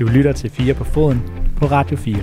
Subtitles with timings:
[0.00, 1.22] Du lytter til 4 på foden
[1.56, 2.16] på Radio 4.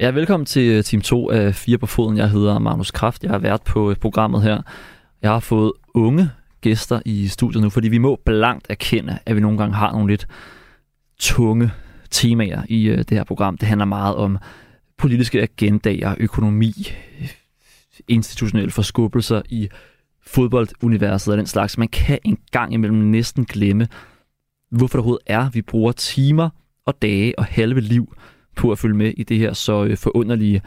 [0.00, 2.16] Ja, velkommen til øh, Team 2 af 4 på foden.
[2.16, 3.22] Jeg hedder Magnus Kraft.
[3.22, 4.62] Jeg har været på øh, programmet her.
[5.22, 6.30] Jeg har fået unge
[6.60, 10.12] gæster i studiet nu, fordi vi må blankt erkende, at vi nogle gange har nogle
[10.12, 10.26] lidt
[11.18, 11.70] tunge
[12.10, 13.58] temaer i øh, det her program.
[13.58, 14.38] Det handler meget om
[14.98, 16.72] politiske agendaer, økonomi,
[18.08, 19.68] institutionelle forskubbelser i
[20.26, 21.78] fodbolduniverset og den slags.
[21.78, 23.88] Man kan en gang imellem næsten glemme,
[24.70, 26.48] hvorfor det overhovedet er, vi bruger timer
[26.86, 28.16] og dage og halve liv
[28.56, 30.62] på at følge med i det her så øh, forunderlige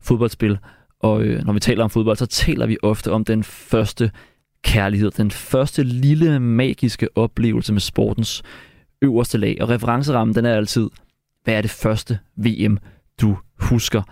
[0.00, 0.58] fodboldspil.
[1.00, 4.10] Og øh, når vi taler om fodbold, så taler vi ofte om den første
[4.64, 8.42] kærlighed, den første lille magiske oplevelse med sportens
[9.02, 9.58] øverste lag.
[9.60, 10.90] Og referencerammen, den er altid,
[11.44, 12.78] hvad er det første VM,
[13.20, 14.02] du husker?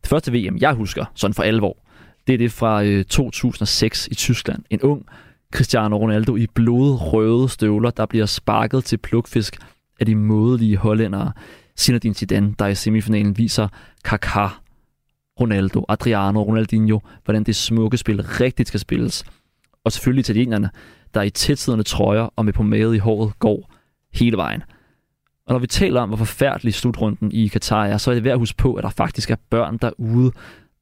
[0.00, 1.85] Det første VM, jeg husker, sådan for alvor,
[2.26, 4.62] det er det fra øh, 2006 i Tyskland.
[4.70, 5.06] En ung
[5.54, 9.56] Cristiano Ronaldo i blodrøde støvler, der bliver sparket til plukfisk
[10.00, 11.32] af de modelige hollændere.
[11.78, 13.68] Zinedine Zidane, der i semifinalen viser
[14.08, 14.48] Kaká,
[15.40, 19.24] Ronaldo, Adriano, Ronaldinho, hvordan det smukke spil rigtigt skal spilles.
[19.84, 20.70] Og selvfølgelig italienerne,
[21.14, 23.72] der i tætsiddende trøjer og med pomade i håret går
[24.14, 24.62] hele vejen.
[25.46, 28.32] Og når vi taler om, hvor forfærdelig slutrunden i Katar er, så er det værd
[28.32, 30.32] at huske på, at der faktisk er børn derude,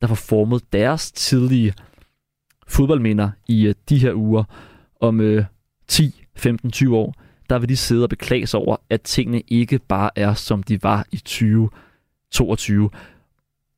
[0.04, 1.74] der får formet deres tidlige
[2.66, 4.44] fodboldminder i øh, de her uger.
[5.00, 5.44] Om øh,
[5.88, 7.14] 10, 15, 20 år,
[7.50, 10.82] der vil de sidde og beklage sig over, at tingene ikke bare er, som de
[10.82, 12.90] var i 2022.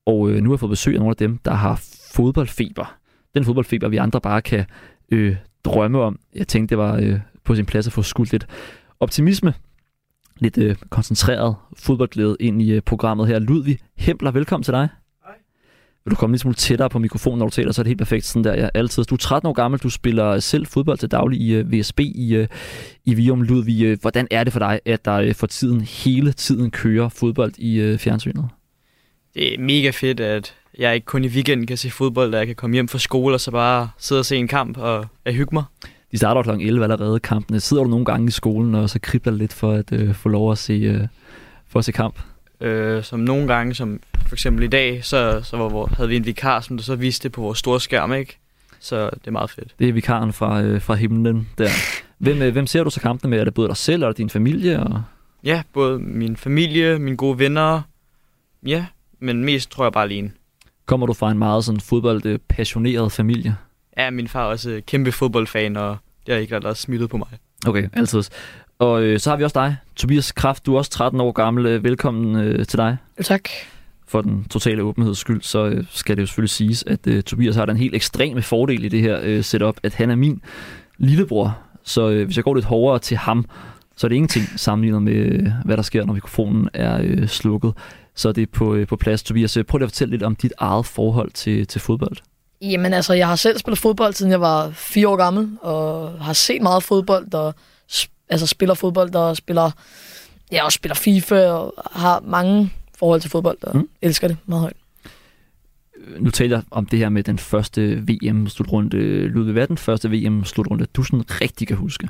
[0.06, 1.80] Og øh, nu har jeg fået besøg af nogle af dem, der har
[2.12, 2.96] fodboldfeber.
[3.34, 4.64] Den fodboldfeber, vi andre bare kan
[5.12, 6.18] øh, drømme om.
[6.34, 8.46] Jeg tænkte, det var øh, på sin plads at få skudt lidt
[9.00, 9.54] optimisme,
[10.36, 13.38] lidt øh, koncentreret fodboldglæde ind i øh, programmet her.
[13.38, 14.88] Ludvig Hempler, velkommen til dig.
[16.06, 17.98] Vil du komme lidt smule tættere på mikrofonen, når du taler, så er det helt
[17.98, 19.04] perfekt sådan der ja, altid.
[19.04, 22.34] Du er 13 år gammel, du spiller selv fodbold til daglig i øh, VSB i,
[22.34, 22.48] øh,
[23.04, 23.42] i Vium.
[23.42, 27.08] Ludvig, øh, hvordan er det for dig, at der øh, for tiden hele tiden kører
[27.08, 28.48] fodbold i øh, fjernsynet?
[29.34, 32.46] Det er mega fedt, at jeg ikke kun i weekenden kan se fodbold, at jeg
[32.46, 35.34] kan komme hjem fra skole og så bare sidde og se en kamp og at
[35.34, 35.64] hygge mig.
[36.12, 36.50] De starter kl.
[36.50, 37.60] 11 allerede, kampene.
[37.60, 40.52] Sidder du nogle gange i skolen, og så kribler lidt for at øh, få lov
[40.52, 41.00] at se, øh,
[41.68, 42.20] for at se kamp?
[42.60, 46.16] Øh, som nogle gange, som for eksempel i dag, så, så var, hvor, havde vi
[46.16, 48.38] en vikar, som der så viste det på vores store skærm, ikke?
[48.80, 49.74] Så det er meget fedt.
[49.78, 51.68] Det er vikaren fra, øh, fra himlen der.
[52.18, 53.40] Hvem, øh, hvem ser du så kampene med?
[53.40, 54.80] Er det både dig selv, eller din familie?
[54.80, 55.02] Og...
[55.44, 57.82] Ja, både min familie, mine gode venner,
[58.66, 58.86] ja,
[59.20, 60.30] men mest tror jeg bare alene.
[60.86, 63.56] Kommer du fra en meget sådan fodboldpassioneret familie?
[63.98, 67.28] Ja, min far er også kæmpe fodboldfan, og det har ikke ret smittet på mig.
[67.66, 68.22] Okay, altid.
[68.78, 70.66] Og øh, så har vi også dig, Tobias Kraft.
[70.66, 71.66] Du er også 13 år gammel.
[71.66, 72.96] Øh, Velkommen øh, til dig.
[73.24, 73.48] Tak.
[74.08, 77.56] For den totale åbenheds skyld, så øh, skal det jo selvfølgelig siges, at øh, Tobias
[77.56, 80.42] har den helt ekstreme fordel i det her øh, setup, at han er min
[80.98, 81.58] lillebror.
[81.84, 83.44] Så øh, hvis jeg går lidt hårdere til ham,
[83.96, 87.72] så er det ingenting sammenlignet med, øh, hvad der sker, når mikrofonen er øh, slukket.
[88.14, 89.22] Så det er på, øh, på plads.
[89.22, 92.16] Tobias, øh, prøv lige at fortælle lidt om dit eget forhold til, til fodbold.
[92.62, 96.32] Jamen altså, jeg har selv spillet fodbold, siden jeg var fire år gammel, og har
[96.32, 97.54] set meget fodbold, og
[98.28, 99.70] altså spiller fodbold, og spiller,
[100.52, 103.88] ja, også spiller FIFA, og har mange forhold til fodbold, og mm.
[104.02, 104.76] elsker det meget højt.
[106.18, 109.28] Nu taler jeg om det her med den første VM-slutrunde.
[109.28, 112.08] Ludvig, hvad er den første VM-slutrunde, du sådan rigtig kan huske?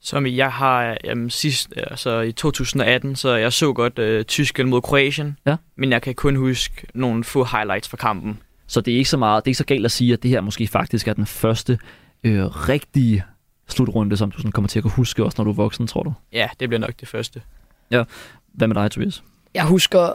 [0.00, 4.82] Som jeg har jamen, sidst, altså i 2018, så jeg så godt øh, Tyskland mod
[4.82, 5.56] Kroatien, ja.
[5.76, 8.38] men jeg kan kun huske nogle få highlights fra kampen.
[8.66, 10.30] Så det er ikke så meget, det er ikke så galt at sige, at det
[10.30, 11.78] her måske faktisk er den første
[12.24, 13.24] øh, rigtige
[13.68, 16.02] slutrunde, som du sådan kommer til at kunne huske også, når du er voksen, tror
[16.02, 16.12] du?
[16.32, 17.42] Ja, det bliver nok det første.
[17.90, 18.04] Ja.
[18.52, 19.22] Hvad med dig, Tobias?
[19.54, 20.12] Jeg husker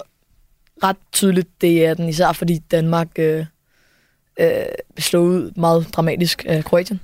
[0.84, 3.46] ret tydeligt det er den, især fordi Danmark øh,
[4.40, 4.48] øh,
[4.98, 7.00] slog ud meget dramatisk af Kroatien.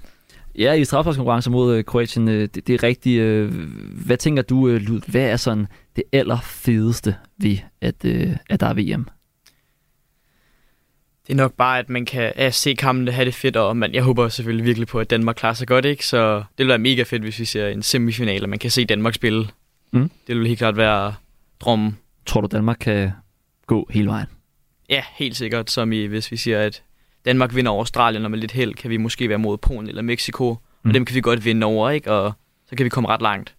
[0.58, 3.22] Ja, i strafsparkskonkurrence mod øh, Kroatien, øh, det, det er rigtigt.
[3.22, 3.54] Øh,
[4.06, 5.02] hvad tænker du, øh, Lud?
[5.08, 9.08] Hvad er sådan det allerfedeste ved, at, øh, at der er VM?
[11.28, 13.94] Det er nok bare, at man kan ja, se kampene have det fedt, og man,
[13.94, 16.06] jeg håber selvfølgelig virkelig på, at Danmark klarer sig godt, ikke?
[16.06, 18.86] Så det vil være mega fedt, hvis vi ser en semifinal, og man kan se
[18.86, 19.48] Danmark spille.
[19.92, 20.12] Mm.
[20.28, 21.14] Det vil helt klart være
[21.60, 21.98] drømmen.
[22.26, 23.12] Tror du, Danmark kan
[23.68, 24.28] gå hele vejen?
[24.90, 25.72] Ja, helt sikkert.
[25.72, 26.84] Som i, hvis vi siger, at
[27.26, 30.02] Danmark vinder over Australien, og med lidt held kan vi måske være mod Polen eller
[30.02, 30.58] Mexico.
[30.84, 30.90] Mm.
[30.90, 32.12] Og dem kan vi godt vinde over, ikke?
[32.12, 32.34] Og
[32.70, 33.56] så kan vi komme ret langt.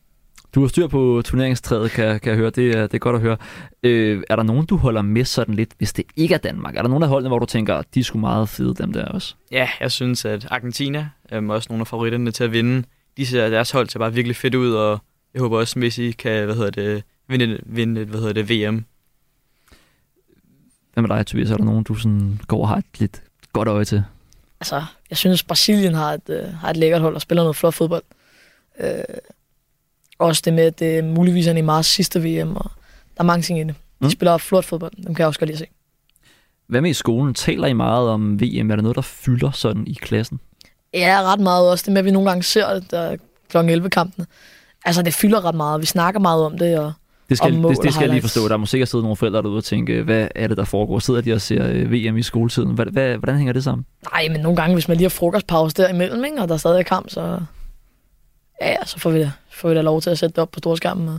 [0.54, 2.50] Du har styr på turneringstræet, kan, kan jeg høre.
[2.50, 3.36] Det er, det er godt at høre.
[3.82, 6.76] Øh, er der nogen, du holder med sådan lidt, hvis det ikke er Danmark?
[6.76, 9.04] Er der nogen af holdene, hvor du tænker, de er sgu meget fede, dem der
[9.04, 9.34] også?
[9.52, 12.82] Ja, jeg synes, at Argentina er øh, også nogle af favoritterne til at vinde.
[13.16, 15.00] De ser deres hold ser bare virkelig fedt ud, og
[15.34, 18.84] jeg håber også, Messi kan hvad hedder det, vinde, vinde hvad hedder det, VM.
[20.93, 21.50] Hvad med dig, Tobias?
[21.50, 24.02] Er der nogen, du sådan går og har et lidt godt øje til?
[24.61, 27.75] altså, jeg synes, Brasilien har et, øh, har et lækkert hold og spiller noget flot
[27.75, 28.02] fodbold.
[28.81, 28.90] Øh,
[30.19, 32.70] også det med, at det muligvis er Neymars sidste VM, og
[33.17, 33.75] der er mange ting i det.
[34.00, 34.11] De Mm.
[34.11, 35.67] spiller flot fodbold, dem kan jeg også godt lide at se.
[36.67, 37.34] Hvad med i skolen?
[37.34, 38.70] Taler I meget om VM?
[38.70, 40.40] Er der noget, der fylder sådan i klassen?
[40.94, 41.82] Ja, ret meget også.
[41.84, 43.17] Det med, at vi nogle gange ser det der
[43.49, 43.56] kl.
[43.56, 44.26] 11-kampene.
[44.84, 45.81] Altså, det fylder ret meget.
[45.81, 46.93] Vi snakker meget om det, og
[47.28, 48.49] Det skal, det, det skal jeg lige forstå.
[48.49, 50.99] Der må sikkert sidde nogle forældre derude og tænke, hvad er det, der foregår?
[50.99, 52.70] Sidder de og ser øh, VM i skoletiden?
[52.75, 53.87] Hvad, hvad, hvordan hænger det sammen?
[54.12, 56.82] nej, men nogle gange, hvis man lige har frokostpause derimellem, ikke, og der stadig er
[56.82, 57.40] kamp, så,
[58.61, 60.58] ja, så får vi, da, får vi da lov til at sætte det op på
[60.58, 61.19] storskærmen og,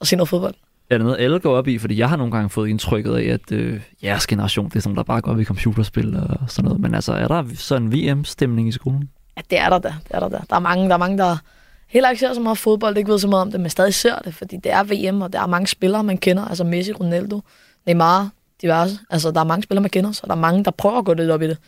[0.00, 0.54] og se noget fodbold.
[0.90, 1.78] Er det noget, alle går op i?
[1.78, 4.96] Fordi jeg har nogle gange fået indtrykket af, at øh, jeres generation, det er sådan,
[4.96, 6.80] der bare går op i computerspil og sådan noget.
[6.80, 9.10] Men altså, er der sådan en VM-stemning i skolen?
[9.36, 9.88] Ja, det er der da.
[9.88, 10.38] Det er der, da.
[10.50, 11.36] der er mange, der er mange, der
[11.86, 14.18] heller ikke ser så meget fodbold, ikke ved så meget om det, men stadig ser
[14.18, 17.40] det, fordi det er VM, og der er mange spillere, man kender, altså Messi, Ronaldo,
[17.86, 18.30] Neymar,
[18.62, 18.98] diverse.
[19.10, 21.14] Altså, der er mange spillere, man kender, så der er mange, der prøver at gå
[21.14, 21.58] lidt op i det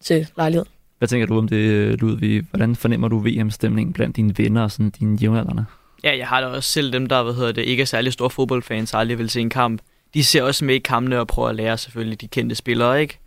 [0.00, 0.66] til lejlighed.
[0.98, 2.46] Hvad tænker du om det, Ludvig?
[2.50, 5.64] Hvordan fornemmer du VM-stemningen blandt dine venner og sådan dine jævnaldrende?
[6.04, 8.30] Ja, jeg har da også selv dem, der hvad hedder det, ikke er særlig store
[8.30, 9.80] fodboldfans, og aldrig vil se en kamp.
[10.14, 13.18] De ser også med i kampene og prøver at lære selvfølgelig de kendte spillere, ikke?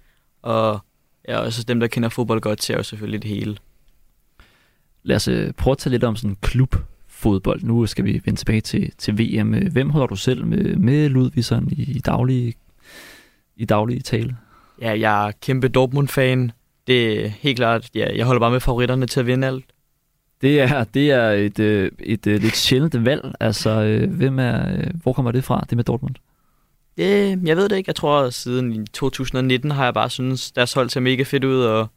[0.41, 0.79] Og
[1.27, 3.57] ja, også dem, der kender fodbold godt, ser jo selvfølgelig det hele.
[5.03, 7.63] Lad os øh, prøve at tale lidt om sådan klubfodbold.
[7.63, 9.53] Nu skal vi vende tilbage til, til VM.
[9.53, 12.53] Øh, Hvem holder du selv med, med Ludvig sådan i daglig,
[13.55, 14.37] i daglig tale?
[14.81, 16.51] Ja, jeg er kæmpe Dortmund-fan.
[16.87, 19.65] Det er helt klart, ja, jeg holder bare med favoritterne til at vinde alt.
[20.41, 23.33] Det er, det er et, øh, et, et lidt sjældent valg.
[23.39, 26.15] Altså, øh, hvem er, øh, hvor kommer det fra, det med Dortmund?
[26.97, 27.89] Det, jeg ved det ikke.
[27.89, 31.43] Jeg tror, at siden i 2019 har jeg bare synes deres hold ser mega fedt
[31.43, 31.87] ud, og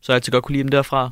[0.00, 1.10] så har jeg altid godt kunne lide dem derfra.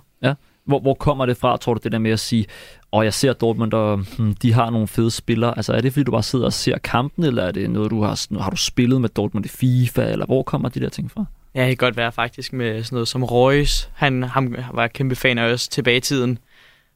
[0.66, 2.46] Hvor, hvor kommer det fra, tror du, det der med at sige,
[2.90, 5.56] og jeg ser Dortmund, og hmm, de har nogle fede spillere.
[5.56, 8.02] Altså, er det fordi, du bare sidder og ser kampen, eller er det noget, du
[8.02, 11.24] har, har du spillet med Dortmund i FIFA, eller hvor kommer de der ting fra?
[11.54, 13.90] Ja, det kan godt være faktisk med sådan noget som Reus.
[13.94, 16.38] Han, ham var jeg kæmpe fan af også tilbage i tiden.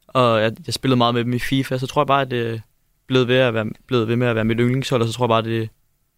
[0.06, 2.62] Og jeg, jeg spillede meget med dem i FIFA, så tror jeg bare, at det
[3.06, 5.28] blevet ved, at være, blevet ved med at være mit yndlingshold, og så tror jeg
[5.28, 5.68] bare, at det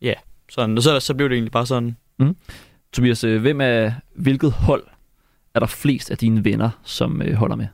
[0.03, 0.15] ja,
[0.51, 0.77] sådan.
[0.77, 1.97] Og så, så blev det egentlig bare sådan.
[2.93, 4.83] Tobias, øh, hvem er, hvilket hold
[5.55, 7.67] er der flest af dine venner, som øh, holder med?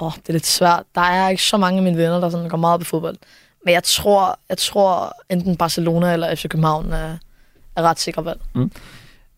[0.00, 0.82] Åh, oh, det er lidt svært.
[0.94, 3.16] Der er ikke så mange af mine venner, der sådan går meget op i fodbold.
[3.64, 7.16] Men jeg tror, jeg tror enten Barcelona eller FC København er,
[7.76, 8.40] er ret sikre valg.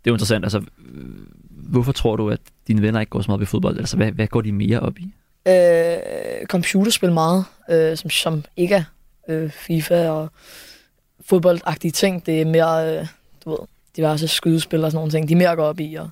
[0.05, 0.44] Det er jo interessant.
[0.44, 1.05] Altså, øh,
[1.49, 3.78] hvorfor tror du, at dine venner ikke går så meget op i fodbold?
[3.78, 5.14] Altså, hvad, hvad går de mere op i?
[5.49, 8.84] Øh, computerspil meget, øh, som, som ikke er
[9.28, 10.31] øh, FIFA og
[11.20, 12.26] fodboldagtige ting.
[12.26, 13.06] Det er mere, øh,
[13.44, 13.58] du ved,
[13.96, 15.28] diverse skydespil og sådan nogle ting.
[15.28, 15.94] De er mere går op i.
[15.94, 16.08] Og,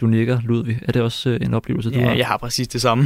[0.00, 0.78] Du nikker, Ludvig.
[0.88, 2.14] Er det også øh, en oplevelse, du Ja, har?
[2.14, 3.04] jeg har præcis det samme.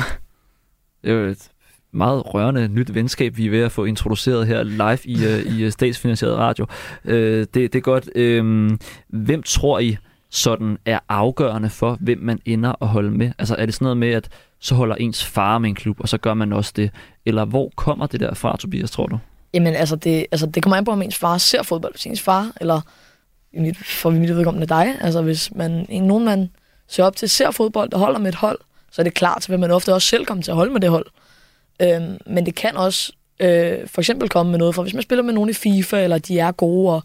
[1.03, 1.49] Det er jo et
[1.93, 5.67] meget rørende nyt venskab, vi er ved at få introduceret her live i, uh, i
[5.67, 6.67] uh, statsfinansieret radio.
[7.05, 8.09] Uh, det, det er godt.
[8.17, 8.79] Uh,
[9.09, 9.97] hvem tror I
[10.31, 13.33] sådan er afgørende for, hvem man ender at holde med?
[13.39, 14.29] Altså er det sådan noget med, at
[14.61, 16.91] så holder ens far med en klub, og så gør man også det?
[17.27, 19.19] Eller hvor kommer det der fra, Tobias, tror du?
[19.55, 21.93] jamen, altså det, altså, det kommer an på, om ens far ser fodbold.
[21.93, 22.81] Hvis ens far, eller
[23.85, 26.51] for mit vedkommende dig, altså hvis man, en, nogen man
[26.91, 28.59] ser op til, ser fodbold, der holder med et hold,
[28.91, 30.81] så er det klart, så vil man ofte også selv komme til at holde med
[30.81, 31.07] det hold.
[31.83, 35.23] Øhm, men det kan også øh, for eksempel komme med noget, for hvis man spiller
[35.23, 37.03] med nogen i FIFA, eller de er gode, og,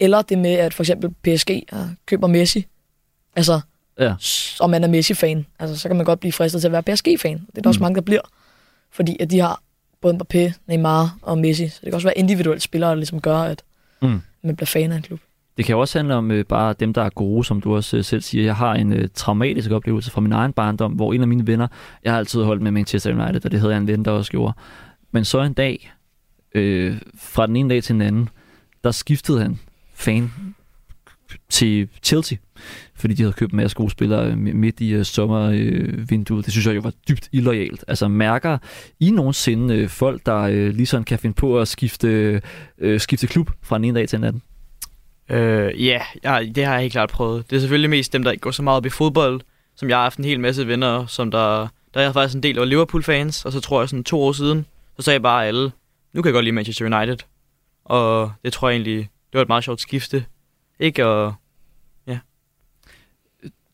[0.00, 1.62] eller det med, at for eksempel PSG
[2.06, 2.66] køber Messi,
[3.36, 3.60] altså,
[4.00, 4.14] Ja.
[4.60, 7.46] og man er Messi-fan, altså, så kan man godt blive fristet til at være PSG-fan.
[7.50, 7.82] Det er der også Mm.
[7.82, 8.20] mange, der bliver,
[8.90, 9.60] fordi at de har
[10.00, 13.38] både Mbappé, Neymar og Messi, så det kan også være individuelle spillere, der ligesom gør,
[13.38, 13.62] at
[14.02, 14.20] Mm.
[14.42, 15.20] man bliver fan af en klub.
[15.56, 17.96] Det kan jo også handle om øh, bare dem, der er gode, som du også
[17.96, 18.44] øh, selv siger.
[18.44, 21.68] Jeg har en øh, traumatisk oplevelse fra min egen barndom, hvor en af mine venner,
[22.04, 24.30] jeg har altid holdt med Manchester United, og det havde jeg en ven, der også
[24.30, 24.52] gjorde.
[25.12, 25.92] Men så en dag,
[26.54, 28.28] øh, fra den ene dag til den anden,
[28.84, 29.58] der skiftede han
[29.94, 30.30] fan
[31.48, 32.38] til Chelsea,
[32.94, 36.44] fordi de havde købt en masse gode spillere øh, midt i øh, sommervinduet.
[36.44, 37.84] Det synes jeg jo var dybt illoyalt.
[37.88, 38.58] Altså mærker
[39.00, 42.40] I nogensinde øh, folk, der øh, lige sådan kan finde på at skifte,
[42.78, 44.42] øh, skifte klub fra den ene dag til den anden?
[45.28, 47.50] Øh, ja, ja, det har jeg helt klart prøvet.
[47.50, 49.40] Det er selvfølgelig mest dem, der ikke går så meget op i fodbold,
[49.76, 51.68] som jeg har haft en hel masse venner, som der...
[51.94, 54.32] Der er jeg faktisk en del af Liverpool-fans, og så tror jeg sådan to år
[54.32, 54.66] siden,
[54.96, 55.70] så sagde jeg bare alle,
[56.12, 57.16] nu kan jeg godt lide Manchester United.
[57.84, 60.24] Og det tror jeg egentlig, det var et meget sjovt skifte.
[60.80, 61.06] Ikke?
[61.06, 61.34] Og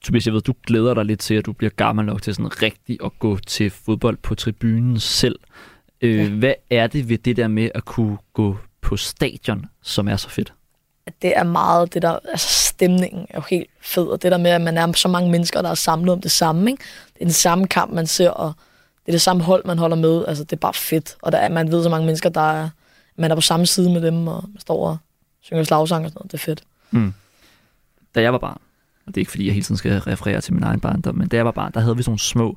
[0.05, 2.63] Tobias, jeg ved, du glæder dig lidt til, at du bliver gammel nok til sådan
[2.63, 5.39] rigtig at gå til fodbold på tribunen selv.
[6.01, 6.29] Øh, Ja.
[6.29, 10.31] Hvad er det ved det der med at kunne gå på stadion, som er så
[10.31, 10.53] fedt?
[11.07, 14.39] At det er meget det der, altså stemningen er jo helt fed, og det der
[14.39, 16.83] med, at man er så mange mennesker, der er samlet om det samme, ikke?
[17.15, 18.53] Det er den samme kamp, man ser, og
[19.07, 21.39] det er det samme hold, man holder med, altså det er bare fedt, og der
[21.39, 22.69] er, man ved så mange mennesker, der er,
[23.17, 24.97] man er på samme side med dem, og man står og
[25.41, 26.63] synger slagsang og sådan noget, det er fedt.
[26.91, 27.15] Hmm.
[28.15, 28.61] Da jeg var barn,
[29.07, 31.29] og det er ikke fordi, jeg hele tiden skal referere til min egen barndom, men
[31.29, 32.57] da jeg var barn, der havde vi sådan nogle små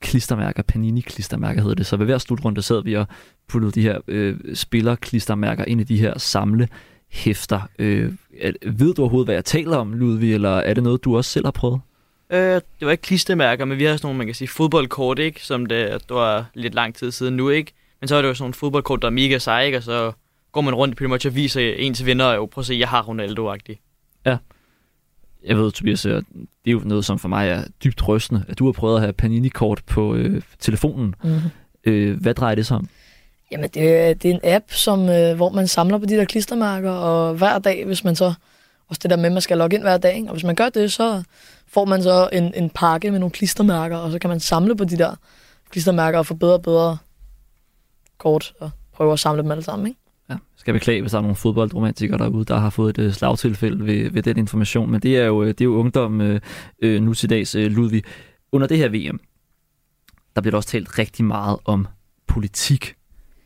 [0.00, 1.86] klistermærker, Panini-klistermærker hedder det.
[1.86, 3.06] Så ved hver slutrunde sad vi og
[3.48, 6.68] puttede de her øh, spillerklistermærker ind i de her samle
[7.10, 7.60] hæfter.
[7.78, 8.12] Øh,
[8.62, 11.46] ved du overhovedet, hvad jeg taler om, Ludvig, eller er det noget, du også selv
[11.46, 11.80] har prøvet?
[12.30, 15.46] Øh, det var ikke klistermærker, men vi har sådan nogle, man kan sige, fodboldkort, ikke?
[15.46, 17.72] Som det, det var lidt lang tid siden nu, ikke?
[18.00, 19.78] Men så er det jo sådan nogle fodboldkort, der er mega seje, ikke?
[19.78, 20.12] Og så
[20.52, 23.02] går man rundt i much og viser ens venner, og prøv at se, jeg har
[23.02, 23.80] Ronaldo-agtig.
[24.26, 24.36] Ja.
[25.44, 26.24] Jeg ved, Tobias, det
[26.66, 29.12] er jo noget, som for mig er dybt rystende, at du har prøvet at have
[29.12, 31.14] Panini-kort på øh, telefonen.
[31.24, 31.40] Mm-hmm.
[31.84, 32.88] Øh, hvad drejer det sig om?
[33.50, 36.90] Jamen, det, det er en app, som, øh, hvor man samler på de der klistermærker,
[36.90, 38.34] og hver dag, hvis man så...
[38.88, 40.28] Også det der med, at man skal logge ind hver dag, ikke?
[40.28, 41.22] og hvis man gør det, så
[41.68, 44.84] får man så en, en pakke med nogle klistermærker, og så kan man samle på
[44.84, 45.14] de der
[45.70, 46.98] klistermærker og få bedre og bedre
[48.18, 50.00] kort, og prøve at samle dem alle sammen, ikke?
[50.30, 53.86] Ja, skal beklage, hvis der er nogle fodboldromantikere derude, der har fået et øh, slagtilfælde
[53.86, 56.40] ved, ved den information, men det er jo, øh, det er jo ungdom øh,
[56.82, 58.02] øh, nu til dags, øh, Ludvig.
[58.52, 59.20] Under det her VM,
[60.34, 61.86] der bliver der også talt rigtig meget om
[62.26, 62.94] politik,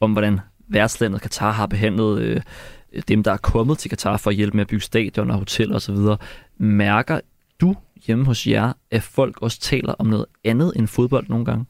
[0.05, 4.37] om hvordan værtslandet Katar har behandlet uh, dem, der er kommet til Katar for at
[4.37, 5.97] hjælpe med at bygge stadion og hoteller osv.
[6.57, 7.21] Mærker
[7.61, 11.65] du hjemme hos jer, at folk også taler om noget andet end fodbold nogle gange?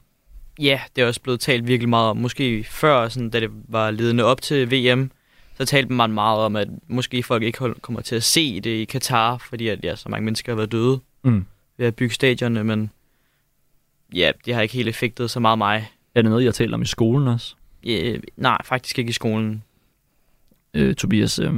[0.60, 2.16] Ja, det er også blevet talt virkelig meget om.
[2.16, 5.10] Måske før, sådan, da det var ledende op til VM,
[5.58, 8.84] så talte man meget om, at måske folk ikke kommer til at se det i
[8.84, 11.46] Katar, fordi at, ja, så mange mennesker har været døde mm.
[11.76, 12.90] ved at bygge stadionerne, men
[14.14, 15.90] ja, det har ikke helt effektet så meget mig.
[16.14, 17.54] Er det noget, I har talt om i skolen også?
[17.84, 19.62] Ja, nej, faktisk ikke i skolen.
[20.74, 21.54] Øh, Tobias, øh,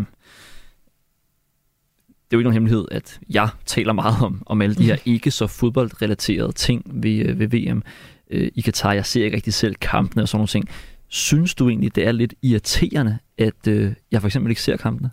[2.27, 4.95] det er jo ikke nogen hemmelighed, at jeg taler meget om, om alle de her
[4.95, 5.13] mm.
[5.13, 7.83] ikke så fodboldrelaterede ting ved, øh, ved VM
[8.31, 8.93] øh, i Katar.
[8.93, 10.69] Jeg ser ikke rigtig selv kampene og sådan nogle ting.
[11.09, 15.11] Synes du egentlig, det er lidt irriterende, at øh, jeg for eksempel ikke ser kampene?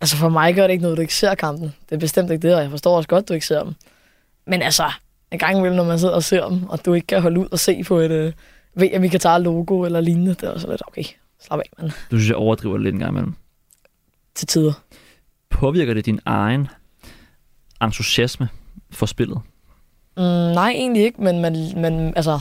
[0.00, 1.74] Altså for mig gør det ikke noget, du ikke ser kampen.
[1.88, 3.74] Det er bestemt ikke det, og jeg forstår også godt, du ikke ser dem.
[4.46, 4.90] Men altså,
[5.32, 7.48] en gang imellem, når man sidder og ser dem, og du ikke kan holde ud
[7.52, 8.32] og se på et øh,
[8.76, 11.04] VM i Katar logo eller lignende, det er også lidt okay.
[11.40, 11.90] Slap af, mand.
[12.10, 13.34] Du synes, jeg overdriver lidt en gang imellem?
[14.34, 14.72] Til tider.
[15.50, 16.68] Påvirker det din egen
[17.82, 18.48] entusiasme
[18.90, 19.40] for spillet?
[20.16, 22.40] Mm, nej, egentlig ikke, men, man, men altså,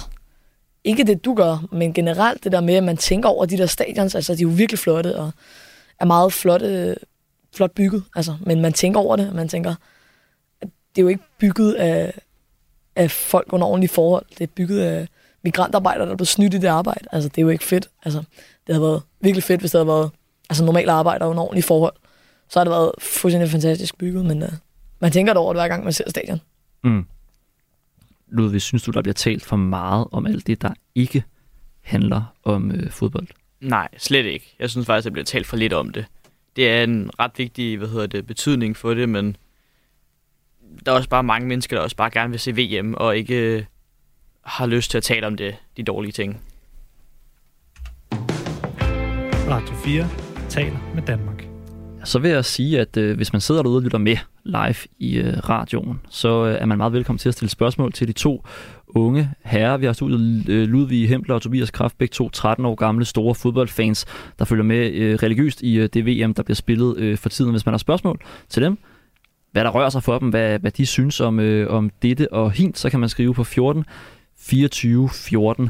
[0.83, 3.65] ikke det, du gør, men generelt det der med, at man tænker over de der
[3.65, 5.31] stadions, altså de er jo virkelig flotte, og
[5.99, 6.95] er meget flotte,
[7.55, 9.75] flot bygget, altså, men man tænker over det, man tænker,
[10.61, 12.13] at det er jo ikke bygget af,
[12.95, 15.07] af folk under ordentlige forhold, det er bygget af
[15.45, 18.19] migrantarbejdere, der er blevet snydt i det arbejde, altså det er jo ikke fedt, altså
[18.67, 20.11] det havde været virkelig fedt, hvis det havde været
[20.49, 21.93] altså, normale arbejdere under ordentlige forhold,
[22.49, 24.49] så har det været fuldstændig fantastisk bygget, men uh,
[24.99, 26.41] man tænker det over det hver gang, man ser stadion.
[26.83, 27.05] Mm.
[28.27, 31.23] Ludvig, synes du, der bliver talt for meget om alt det, der ikke
[31.81, 33.27] handler om øh, fodbold?
[33.61, 34.55] Nej, slet ikke.
[34.59, 36.05] Jeg synes faktisk, der bliver talt for lidt om det.
[36.55, 39.37] Det er en ret vigtig hvad hedder det, betydning for det, men
[40.85, 43.35] der er også bare mange mennesker, der også bare gerne vil se VM, og ikke
[43.35, 43.63] øh,
[44.45, 46.41] har lyst til at tale om det, de dårlige ting.
[49.49, 50.07] Radio 4
[50.49, 51.47] taler med Danmark.
[52.03, 55.17] Så vil jeg sige, at øh, hvis man sidder derude og lytter med live i
[55.17, 58.45] øh, radioen, så øh, er man meget velkommen til at stille spørgsmål til de to
[58.87, 59.77] unge herrer.
[59.77, 63.35] Vi har studiet øh, Ludvig Hempler og Tobias Kraft, begge to 13 år gamle store
[63.35, 64.05] fodboldfans,
[64.39, 67.51] der følger med øh, religiøst i øh, det VM, der bliver spillet øh, for tiden.
[67.51, 68.77] Hvis man har spørgsmål til dem,
[69.51, 72.51] hvad der rører sig for dem, hvad, hvad de synes om, øh, om dette og
[72.51, 73.85] hint, så kan man skrive på 14
[74.45, 75.69] 24 14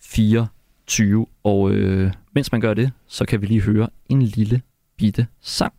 [0.00, 1.26] 24.
[1.44, 4.62] Og øh, mens man gør det, så kan vi lige høre en lille
[4.96, 5.72] bitte sang.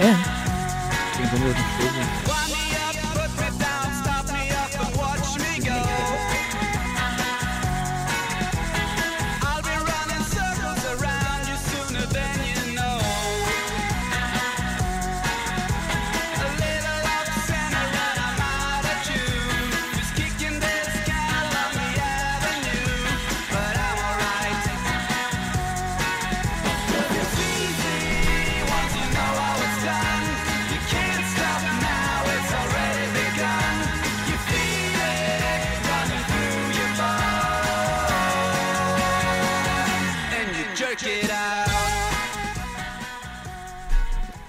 [0.00, 0.16] Ja.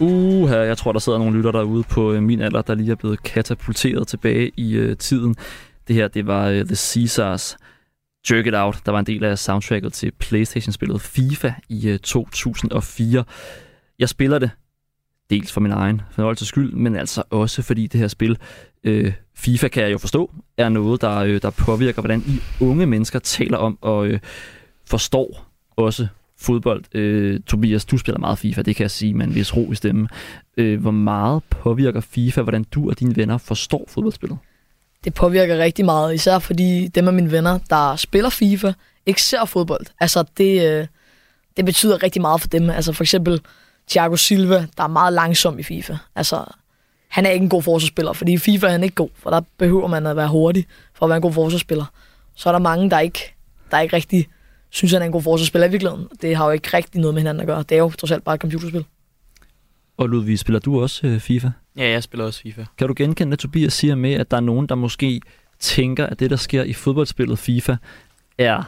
[0.01, 2.95] Uha, jeg tror, der sidder nogle lytter derude på øh, min alder, der lige er
[2.95, 5.35] blevet katapulteret tilbage i øh, tiden.
[5.87, 7.57] Det her, det var øh, The Caesars
[8.31, 13.23] Jerk It Out, der var en del af soundtracket til Playstation-spillet FIFA i øh, 2004.
[13.99, 14.51] Jeg spiller det
[15.29, 18.37] dels for min egen fornøjelses skyld, men altså også fordi det her spil,
[18.83, 22.85] øh, FIFA kan jeg jo forstå, er noget, der, øh, der påvirker, hvordan I unge
[22.85, 24.19] mennesker taler om og øh,
[24.85, 26.07] forstår også
[26.41, 26.83] fodbold.
[26.95, 29.75] Øh, Tobias, du spiller meget FIFA, det kan jeg sige med en vis ro i
[29.75, 30.07] stemmen.
[30.57, 34.37] Øh, hvor meget påvirker FIFA, hvordan du og dine venner forstår fodboldspillet?
[35.03, 38.73] Det påvirker rigtig meget, især fordi dem af mine venner, der spiller FIFA,
[39.05, 39.85] ikke ser fodbold.
[39.99, 40.87] Altså, det, øh,
[41.57, 42.69] det betyder rigtig meget for dem.
[42.69, 43.41] Altså, for eksempel
[43.89, 45.97] Thiago Silva, der er meget langsom i FIFA.
[46.15, 46.45] Altså,
[47.07, 49.41] han er ikke en god forsvarsspiller, fordi i FIFA er han ikke god, for der
[49.57, 51.85] behøver man at være hurtig for at være en god forsvarsspiller.
[52.35, 53.33] Så er der mange, der ikke,
[53.71, 54.27] der ikke rigtig
[54.71, 56.07] synes, han er en god forsvarsspiller i virkeligheden.
[56.21, 57.63] Det har jo ikke rigtig noget med hinanden at gøre.
[57.63, 58.85] Det er jo trods alt bare et computerspil.
[59.97, 61.49] Og Ludvig, spiller du også øh, FIFA?
[61.77, 62.65] Ja, jeg spiller også FIFA.
[62.77, 65.21] Kan du genkende, at Tobias siger med, at der er nogen, der måske
[65.59, 67.75] tænker, at det, der sker i fodboldspillet FIFA,
[68.37, 68.63] er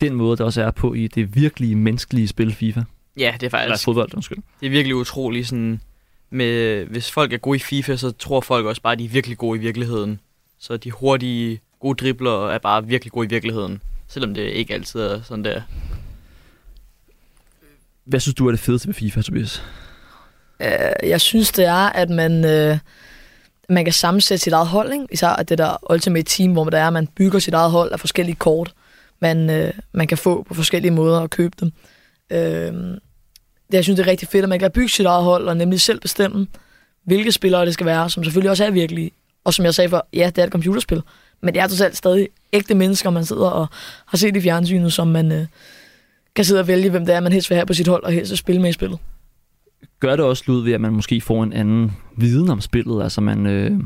[0.00, 2.82] den måde, der også er på i det virkelige menneskelige spil FIFA?
[3.16, 3.64] Ja, det er faktisk...
[3.64, 4.38] Eller fodbold, undskyld.
[4.60, 5.80] Det er virkelig utroligt sådan...
[6.30, 9.08] Med, hvis folk er gode i FIFA, så tror folk også bare, at de er
[9.08, 10.20] virkelig gode i virkeligheden.
[10.58, 13.82] Så de hurtige, gode dribler er bare virkelig gode i virkeligheden.
[14.08, 15.62] Selvom det ikke altid er sådan der.
[18.04, 19.62] Hvad synes du er det fedeste ved FIFA, Tobias?
[20.60, 22.78] Uh, jeg synes, det er, at man, uh,
[23.68, 24.92] man kan sammensætte sit eget hold.
[24.92, 25.06] Ikke?
[25.12, 27.92] Især at det der Ultimate Team, hvor man, der er, man bygger sit eget hold
[27.92, 28.74] af forskellige kort,
[29.20, 31.72] man, uh, man kan få på forskellige måder og købe dem.
[32.30, 32.38] Uh,
[33.68, 35.56] det, jeg synes, det er rigtig fedt, at man kan bygge sit eget hold og
[35.56, 36.46] nemlig selv bestemme,
[37.04, 39.10] hvilke spillere det skal være, som selvfølgelig også er virkelige.
[39.44, 41.02] Og som jeg sagde før, ja, det er et computerspil,
[41.40, 43.66] men det er totalt stadig ægte mennesker, man sidder og
[44.06, 45.46] har set i fjernsynet, som man øh,
[46.34, 48.12] kan sidde og vælge, hvem det er, man helst vil have på sit hold, og
[48.12, 48.98] helst vil spille med i spillet.
[50.00, 53.02] Gør det også lyd ved, at man måske får en anden viden om spillet?
[53.02, 53.80] Altså man, øh,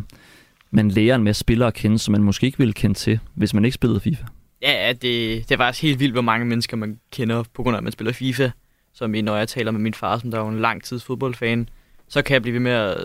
[0.71, 3.54] man lærer en masse spillere at kende, som man måske ikke ville kende til, hvis
[3.54, 4.25] man ikke spillede FIFA?
[4.62, 5.02] Ja, det,
[5.49, 7.92] det er faktisk helt vildt, hvor mange mennesker man kender, på grund af, at man
[7.92, 8.50] spiller FIFA.
[8.94, 11.68] Som når jeg taler med min far, som der er jo en lang tids fodboldfan,
[12.09, 12.97] så kan jeg blive ved med at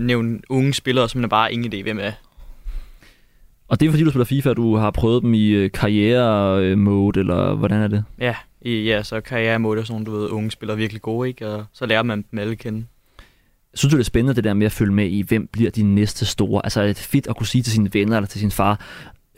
[0.00, 2.12] nævne unge spillere, som man bare ingen idé hvem er.
[3.68, 7.54] Og det er fordi, du spiller FIFA, du har prøvet dem i øh, karriere-mode, eller
[7.54, 8.04] hvordan er det?
[8.18, 11.48] Ja, i, ja så karriere-mode er sådan du ved, unge spillere virkelig gode, ikke?
[11.48, 12.84] Og så lærer man dem alle kende.
[13.74, 15.82] Synes du, det er spændende, det der med at følge med i, hvem bliver de
[15.82, 16.60] næste store?
[16.64, 18.80] Altså er det fedt at kunne sige til sine venner eller til sin far,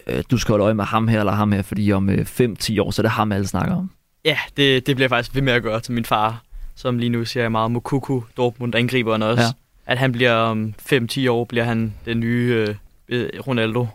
[0.06, 2.56] øh, du skal holde øje med ham her eller ham her, fordi om 5-10 øh,
[2.80, 3.90] år, så er det ham, alle snakker om.
[4.24, 6.42] Ja, det, det bliver jeg faktisk ved med at gøre til min far,
[6.74, 9.42] som lige nu siger jeg meget Mokuku, Dortmund angriberen også.
[9.42, 9.92] Ja.
[9.92, 12.66] At han bliver om 5-10 år, bliver han den nye
[13.08, 13.86] øh, Ronaldo.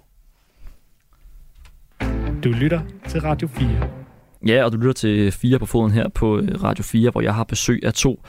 [2.46, 3.90] Du lytter til Radio 4.
[4.48, 7.36] Ja, og du lytter til 4 på foden her på øh, Radio 4, hvor jeg
[7.36, 8.24] har besøg af to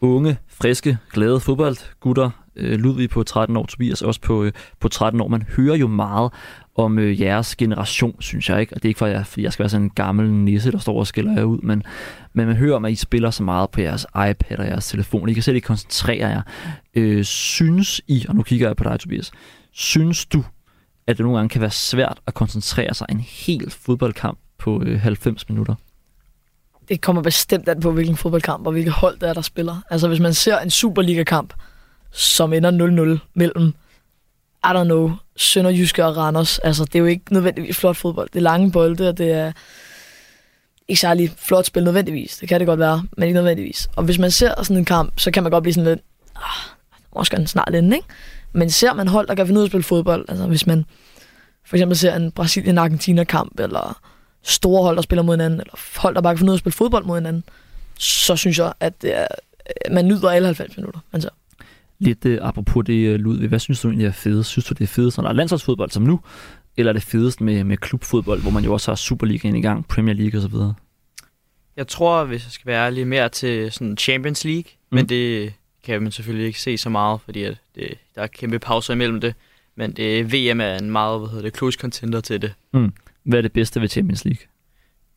[0.00, 2.30] unge, friske, glade fodboldgutter.
[2.56, 5.28] Øh, Ludvig på 13 år, Tobias også på, øh, på 13 år.
[5.28, 6.32] Man hører jo meget
[6.74, 8.74] om øh, jeres generation, synes jeg ikke.
[8.74, 10.78] Og det er ikke, for jeg, fordi jeg skal være sådan en gammel nisse, der
[10.78, 11.82] står og skiller jer ud, men,
[12.32, 15.28] men man hører om, at I spiller så meget på jeres iPad og jeres telefon.
[15.28, 16.42] I kan selv ikke koncentrere jer.
[16.94, 19.30] Øh, synes I, og nu kigger jeg på dig, Tobias,
[19.72, 20.44] synes du,
[21.10, 25.00] at det nogle gange kan være svært at koncentrere sig en hel fodboldkamp på øh,
[25.00, 25.74] 90 minutter?
[26.88, 29.76] Det kommer bestemt an på, hvilken fodboldkamp og hvilket hold der er, der spiller.
[29.90, 31.54] Altså hvis man ser en Superliga-kamp,
[32.12, 33.74] som ender 0-0 mellem,
[34.64, 36.58] I don't know, Sønderjyske og Randers.
[36.58, 38.28] Altså, det er jo ikke nødvendigvis flot fodbold.
[38.32, 39.52] Det er lange bolde, og det er
[40.88, 42.36] ikke særlig flot spil nødvendigvis.
[42.36, 43.88] Det kan det godt være, men ikke nødvendigvis.
[43.96, 46.00] Og hvis man ser sådan en kamp, så kan man godt blive sådan lidt,
[46.36, 46.74] ah,
[47.16, 48.08] måske snart ende, ikke?
[48.52, 50.84] Men ser man hold, der kan finde ud af at spille fodbold, altså hvis man
[51.66, 54.00] for eksempel ser en Brasilien-Argentina-kamp, eller
[54.42, 56.60] store hold, der spiller mod hinanden, eller hold, der bare kan finde ud af at
[56.60, 57.44] spille fodbold mod hinanden,
[57.98, 59.26] så synes jeg, at det er,
[59.90, 61.28] man nyder alle 90 minutter, ser.
[61.98, 64.50] Lidt uh, apropos det, uh, Ludvig, hvad synes du egentlig er fedest?
[64.50, 66.20] Synes du, det er fedest, når der er landsholdsfodbold som nu,
[66.76, 69.88] eller er det fedest med, med klubfodbold, hvor man jo også har Superligaen i gang,
[69.88, 70.54] Premier League osv.?
[71.76, 74.94] Jeg tror, hvis jeg skal være ærlig, mere til sådan Champions League, mm.
[74.94, 75.52] men det
[75.90, 79.20] kan man selvfølgelig ikke se så meget, fordi at det, der er kæmpe pauser imellem
[79.20, 79.34] det.
[79.76, 82.54] Men det, VM er en meget, hvad hedder det, close contender til det.
[82.72, 82.92] Mm.
[83.22, 84.46] Hvad er det bedste ved Champions League?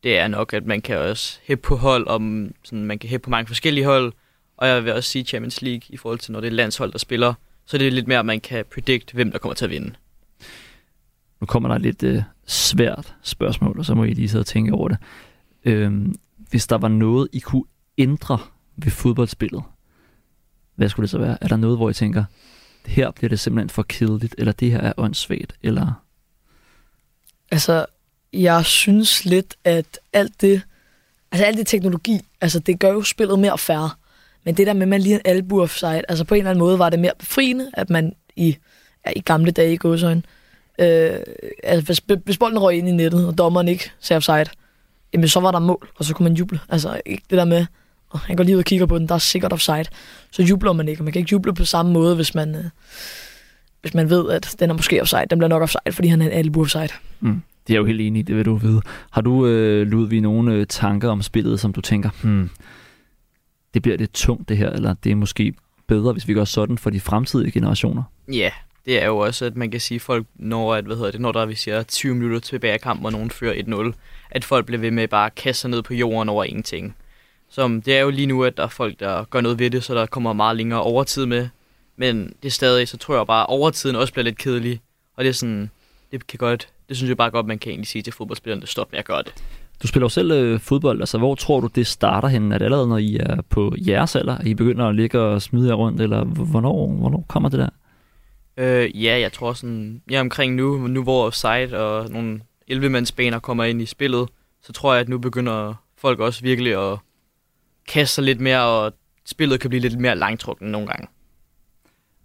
[0.02, 3.24] Det er nok, at man kan også hæppe på hold, om, sådan, man kan hæppe
[3.24, 4.12] på mange forskellige hold,
[4.56, 6.98] og jeg vil også sige Champions League, i forhold til når det er landshold, der
[6.98, 7.34] spiller,
[7.66, 9.94] så det er lidt mere, at man kan predict, hvem der kommer til at vinde.
[11.40, 14.72] Nu kommer der lidt øh, svært spørgsmål, og så må I lige sidde og tænke
[14.72, 14.98] over det.
[15.64, 16.14] Øhm,
[16.50, 17.64] hvis der var noget, I kunne
[17.98, 18.38] ændre
[18.76, 19.62] ved fodboldspillet,
[20.74, 21.38] hvad skulle det så være?
[21.40, 22.24] Er der noget, hvor I tænker,
[22.86, 26.02] her bliver det simpelthen for kedeligt, eller det her er åndssvagt, eller...
[27.50, 27.86] Altså,
[28.32, 30.62] jeg synes lidt, at alt det,
[31.32, 33.90] altså alt det teknologi, altså det gør jo spillet mere færre.
[34.44, 36.58] Men det der med, at man lige en albu offside, altså på en eller anden
[36.58, 38.56] måde var det mere befriende, at man i,
[39.06, 40.22] ja, i gamle dage i gåsøjne,
[40.78, 41.18] øh,
[41.62, 44.46] altså hvis, hvis bolden røg ind i nettet, og dommeren ikke sagde offside,
[45.12, 46.60] jamen så var der mål, og så kunne man juble.
[46.68, 47.66] Altså ikke det der med
[48.14, 49.84] og han går lige ud og kigger på den, der er sikkert offside,
[50.30, 51.00] så jubler man ikke.
[51.00, 52.64] Og man kan ikke juble på samme måde, hvis man, øh,
[53.80, 55.24] hvis man ved, at den er måske offside.
[55.30, 56.88] Den bliver nok offside, fordi han er en albu offside.
[57.20, 57.42] Mm.
[57.66, 58.82] Det er jeg jo helt enig i, det vil du vide.
[59.10, 62.50] Har du, øh, Ludvig, nogle øh, tanker om spillet, som du tænker, hmm,
[63.74, 65.54] det bliver lidt tungt det her, eller det er måske
[65.86, 68.02] bedre, hvis vi gør sådan for de fremtidige generationer?
[68.32, 68.50] Ja,
[68.86, 71.20] det er jo også, at man kan sige, at folk, når, at, hvad hedder det,
[71.20, 73.92] når der er, vi siger 20 minutter tilbage af kampen, og nogen fører 1-0,
[74.30, 76.96] at folk bliver ved med bare at kaste sig ned på jorden over ingenting.
[77.54, 79.84] Så det er jo lige nu, at der er folk, der gør noget ved det,
[79.84, 81.48] så der kommer meget længere overtid med.
[81.96, 84.80] Men det er stadig, så tror jeg bare, at overtiden også bliver lidt kedelig.
[85.16, 85.70] Og det er sådan,
[86.12, 88.92] det kan godt, det synes jeg bare godt, man kan egentlig sige til fodboldspillerne, stop
[88.92, 89.32] med at gøre det.
[89.82, 92.54] Du spiller jo selv øh, fodbold, altså hvor tror du, det starter henne?
[92.54, 95.68] Er det allerede, når I er på jeres alder, I begynder at ligge og smide
[95.68, 97.68] jer rundt, eller hvornår, hvornår kommer det der?
[98.56, 102.40] Øh, ja, jeg tror sådan, ja, omkring nu, nu hvor offside og nogle
[102.70, 104.28] 11-mandsbaner kommer ind i spillet,
[104.62, 106.98] så tror jeg, at nu begynder folk også virkelig at
[107.88, 108.92] kaste sig lidt mere, og
[109.26, 111.06] spillet kan blive lidt mere langtrukken nogle gange.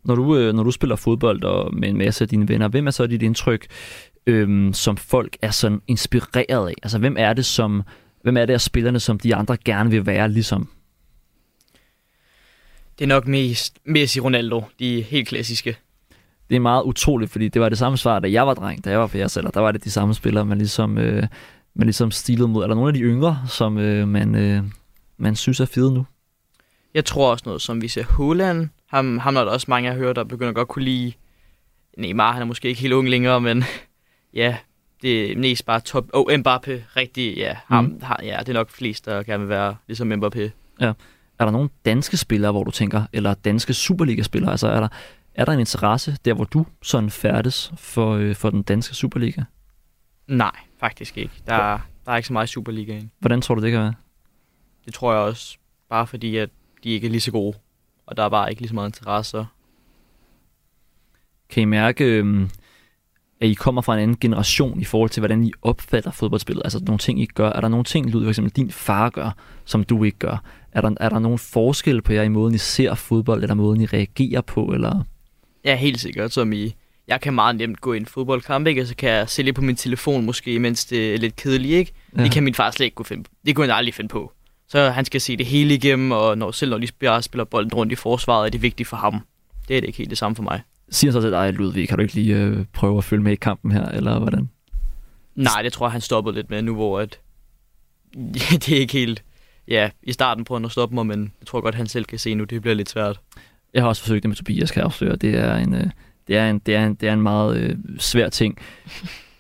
[0.04, 2.88] Når du, øh, når du spiller fodbold og med en masse af dine venner, hvem
[2.88, 3.68] er så dit indtryk,
[4.28, 6.74] øhm, som folk er sådan inspireret af?
[6.84, 7.84] Altså, hvem er det, som,
[8.24, 10.70] hvem er det af spillerne, som de andre gerne vil være ligesom?
[13.00, 15.78] Det er nok mest Messi Ronaldo, de helt klassiske.
[16.50, 18.90] Det er meget utroligt, fordi det var det samme svar, da jeg var dreng, da
[18.90, 19.52] jeg var på jeres alder.
[19.52, 21.28] Der var det de samme spillere, man ligesom, øh,
[21.76, 22.64] man ligesom stilede mod.
[22.64, 24.64] Er der nogle af de yngre, som øh, man, øh,
[25.20, 26.06] man synes er fede nu?
[26.94, 28.70] Jeg tror også noget, som vi ser Holland.
[28.88, 31.14] Ham, ham er der også mange, jeg hører, der begynder godt kunne lide.
[31.98, 33.64] Neymar, han er måske ikke helt ung længere, men
[34.34, 34.58] ja,
[35.02, 36.10] det er mest bare top.
[36.14, 37.56] Oh, Mbappé, rigtig, ja.
[37.66, 38.00] Ham, mm.
[38.04, 40.50] har, ja, det er nok flest, der gerne vil være ligesom Mbappé.
[40.82, 40.94] Ja.
[41.40, 44.88] Er der nogle danske spillere, hvor du tænker, eller danske Superliga-spillere, altså er der,
[45.36, 49.42] er der en interesse der, hvor du sådan færdes for, øh, for den danske Superliga?
[50.28, 51.34] Nej, faktisk ikke.
[51.48, 53.12] Der, der er ikke så meget i Superligaen.
[53.20, 53.94] Hvordan tror du, det kan være?
[54.90, 55.58] Det tror jeg også,
[55.90, 56.50] bare fordi, at
[56.84, 57.58] de ikke er lige så gode.
[58.06, 59.46] Og der er bare ikke lige så meget interesse.
[61.50, 62.50] Kan I mærke, øh,
[63.42, 66.64] at I kommer fra en anden generation i forhold til, hvordan I opfatter fodboldspillet?
[66.64, 67.50] Altså nogle ting, I gør.
[67.50, 70.44] Er der nogle ting, Ludvig, for eksempel din far gør, som du ikke gør?
[70.72, 73.82] Er der, er der nogen forskel på jer i måden, I ser fodbold, eller måden,
[73.82, 74.66] I reagerer på?
[74.66, 75.04] Eller?
[75.66, 76.34] Ja, helt sikkert.
[76.34, 76.76] Som i,
[77.08, 78.82] jeg kan meget nemt gå i en fodboldkamp, ikke?
[78.82, 81.74] og så kan jeg sælge på min telefon måske, mens det er lidt kedeligt.
[81.74, 81.94] Ikke?
[82.18, 82.24] Ja.
[82.24, 83.32] Det kan min far slet ikke kunne finde på.
[83.46, 84.34] Det kunne han aldrig finde på.
[84.70, 87.92] Så han skal se det hele igennem, og når, selv når spiller, spiller bolden rundt
[87.92, 89.22] i forsvaret, er det vigtigt for ham.
[89.68, 90.62] Det er det ikke helt det samme for mig.
[90.90, 93.36] Siger så til dig, Ludvig, kan du ikke lige øh, prøve at følge med i
[93.36, 94.50] kampen her, eller hvordan?
[95.36, 97.20] Nej, det tror jeg, han stoppede lidt med nu, hvor at,
[98.34, 99.24] det er ikke helt...
[99.68, 102.20] Ja, i starten prøvede han at stoppe mig, men jeg tror godt, han selv kan
[102.20, 103.20] se nu, det bliver lidt svært.
[103.74, 105.16] Jeg har også forsøgt det med Tobias, kan jeg afsløre.
[105.16, 105.90] Det er en, øh,
[106.28, 108.58] det er en, det er en, det er en meget øh, svær ting.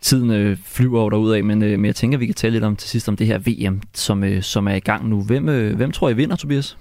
[0.01, 2.75] Tiden øh, flyver over derudad, men, øh, men jeg tænker, vi kan tale lidt om
[2.75, 5.23] til sidst om det her VM, som, øh, som er i gang nu.
[5.23, 6.77] Hvem, øh, hvem tror I vinder, Tobias?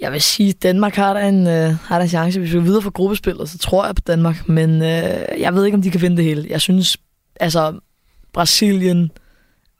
[0.00, 2.38] Jeg vil sige, at Danmark har der en, øh, har der en chance.
[2.38, 4.48] Hvis vi går videre fra gruppespillet, så tror jeg på Danmark.
[4.48, 6.46] Men øh, jeg ved ikke, om de kan vinde det hele.
[6.50, 6.96] Jeg synes,
[7.40, 7.78] altså
[8.32, 9.10] Brasilien,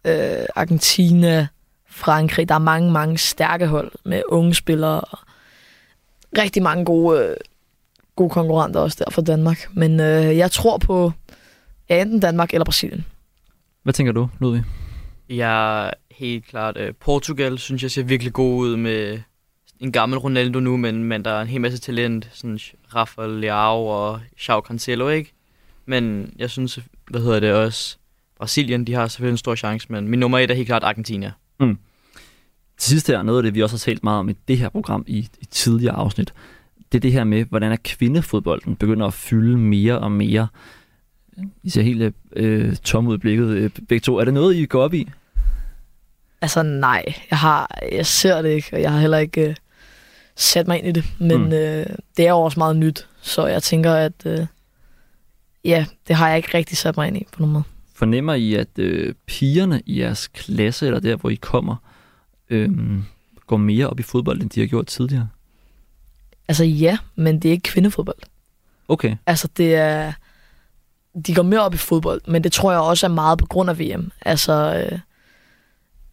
[0.05, 1.47] øh, Argentina,
[1.89, 5.01] Frankrig, der er mange, mange stærke hold med unge spillere.
[5.01, 5.19] Og
[6.39, 7.37] rigtig mange gode, øh,
[8.17, 9.69] gode konkurrenter også der for Danmark.
[9.75, 11.13] Men øh, jeg tror på
[11.89, 13.05] ja, enten Danmark eller Brasilien.
[13.83, 14.63] Hvad tænker du, Ludvig?
[15.29, 19.19] Jeg er helt klart uh, Portugal, synes jeg ser virkelig god ud med
[19.81, 22.59] en gammel Ronaldo nu, men, men der er en hel masse talent, sådan
[22.95, 25.33] Rafael Leao og Joao Cancelo, ikke?
[25.87, 26.79] Men jeg synes,
[27.11, 27.97] hvad hedder det også,
[28.39, 31.33] Brasilien, de har selvfølgelig en stor chance, men min nummer et er helt klart Argentina.
[31.61, 31.79] Mm.
[32.79, 34.69] Til sidst her, noget af det, vi også har talt meget om i det her
[34.69, 36.35] program i, i tidligere afsnit,
[36.93, 40.49] det er det her med, hvordan er kvindefodbolden begynder at fylde mere og mere.
[41.63, 44.19] I ser helt øh, tom ud blikket, øh, begge to.
[44.19, 45.09] Er det noget, I går op i?
[46.41, 49.57] Altså nej, jeg, har, jeg ser det ikke, og jeg har heller ikke øh,
[50.37, 51.05] sat mig ind i det.
[51.19, 51.53] Men mm.
[51.53, 54.47] øh, det er jo også meget nyt, så jeg tænker, at øh,
[55.65, 57.65] ja, det har jeg ikke rigtig sat mig ind i på nogen måde.
[57.95, 61.77] Fornemmer I, at øh, pigerne i jeres klasse, eller der, hvor I kommer,
[62.51, 62.71] øh,
[63.47, 65.29] går mere op i fodbold, end de har gjort tidligere?
[66.49, 68.19] Altså ja, men det er ikke kvindefodbold.
[68.89, 69.17] Okay.
[69.27, 70.13] Altså det er...
[71.27, 73.71] De går mere op i fodbold, men det tror jeg også er meget på grund
[73.71, 74.11] af VM.
[74.23, 74.99] Altså, øh,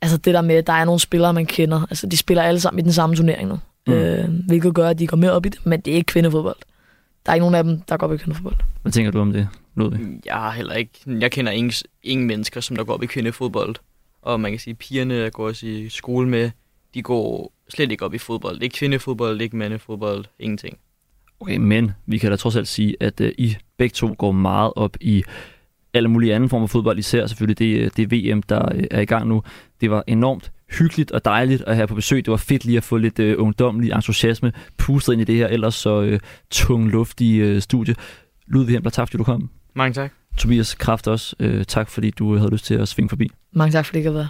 [0.02, 1.82] altså det der med, at der er nogle spillere, man kender.
[1.90, 3.60] Altså de spiller alle sammen i den samme turnering nu.
[3.88, 3.94] Mm.
[3.94, 6.58] Øh, hvilket gør, at de går mere op i det, men det er ikke kvindefodbold.
[7.26, 8.56] Der er ikke nogen af dem, der går op i kvindefodbold.
[8.82, 10.00] Hvad tænker du om det, Ludvig?
[10.26, 10.92] Jeg har heller ikke...
[11.08, 13.76] Jeg kender ingen, ingen mennesker, som der går op i kvindefodbold.
[14.22, 16.52] Og man kan sige, at pigerne, jeg går også i skole med,
[16.94, 18.56] de går slet ikke op i fodbold.
[18.56, 20.78] Det er ikke kvindefodbold, det er ikke mandefodbold, ingenting.
[21.44, 24.74] Okay, men vi kan da trods alt sige, at uh, I begge to går meget
[24.76, 25.24] op i
[25.94, 29.06] alle mulige andre former for fodbold, især selvfølgelig det, det VM, der uh, er i
[29.06, 29.44] gang nu.
[29.82, 32.26] Det var enormt hyggeligt og dejligt at have på besøg.
[32.26, 35.48] Det var fedt lige at få lidt øh, ungdomlig entusiasme pustet ind i det her
[35.48, 36.20] ellers så øh,
[36.52, 37.96] tungluftige øh, studie.
[38.48, 39.50] Ludvig Hempler, tak fordi du kom.
[39.76, 40.12] Mange tak.
[40.38, 43.32] Tobias Kraft også, øh, tak fordi du havde lyst til at svinge forbi.
[43.52, 44.28] Mange tak, fordi det kan være.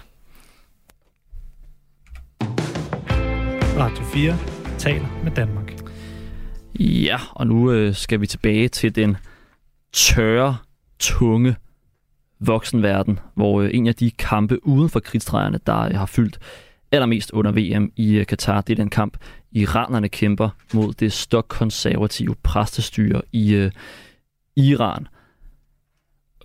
[3.78, 4.38] Radio 4
[4.78, 5.63] taler med Danmark.
[6.80, 9.18] Ja, og nu øh, skal vi tilbage til den
[9.94, 10.58] tørre,
[11.00, 11.56] tunge
[12.40, 16.40] voksenverden, hvor øh, en af de kampe uden for krigstræerne, der øh, har fyldt
[16.92, 19.18] allermest under VM i øh, Katar, det er den kamp,
[19.52, 23.72] iranerne kæmper mod det stokkonservative præstestyre i øh,
[24.56, 25.08] Iran.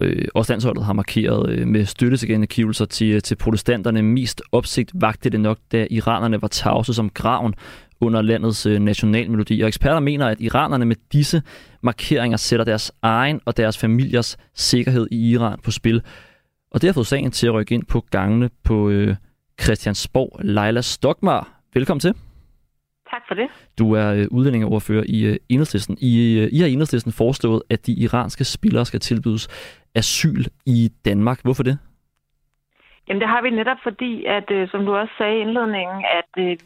[0.01, 4.03] Øh, også landsholdet har markeret øh, med støttetilkendegivelser til, øh, til protestanterne.
[4.03, 7.55] Mest opsigt vagte det nok, da iranerne var tavse som graven
[8.01, 9.61] under landets øh, nationalmelodi.
[9.61, 11.43] Og eksperter mener, at iranerne med disse
[11.83, 16.03] markeringer sætter deres egen og deres familiers sikkerhed i Iran på spil.
[16.71, 19.17] Og det har fået sagen til at rykke ind på gangene på øh,
[19.63, 20.41] Christiansborg.
[20.45, 22.15] Leila Stokmar, velkommen til.
[23.11, 23.49] Tak for det.
[23.79, 25.97] Du er øh, udlændingeordfører i øh, Enhedslisten.
[26.01, 29.49] I, øh, I har Enhedslisten foreslået, at de iranske spillere skal tilbydes
[29.95, 31.43] asyl i Danmark.
[31.43, 31.79] Hvorfor det?
[33.09, 36.33] Jamen det har vi netop fordi, at øh, som du også sagde i indledningen, at
[36.45, 36.57] øh,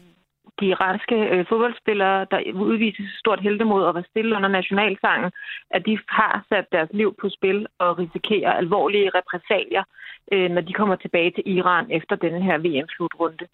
[0.59, 5.31] de iranske øh, fodboldspillere, der udviser stort heldemod og var stille under nationalsangen,
[5.71, 9.83] at de har sat deres liv på spil og risikerer alvorlige repressalier,
[10.31, 13.45] øh, når de kommer tilbage til Iran efter denne her VM-slutrunde.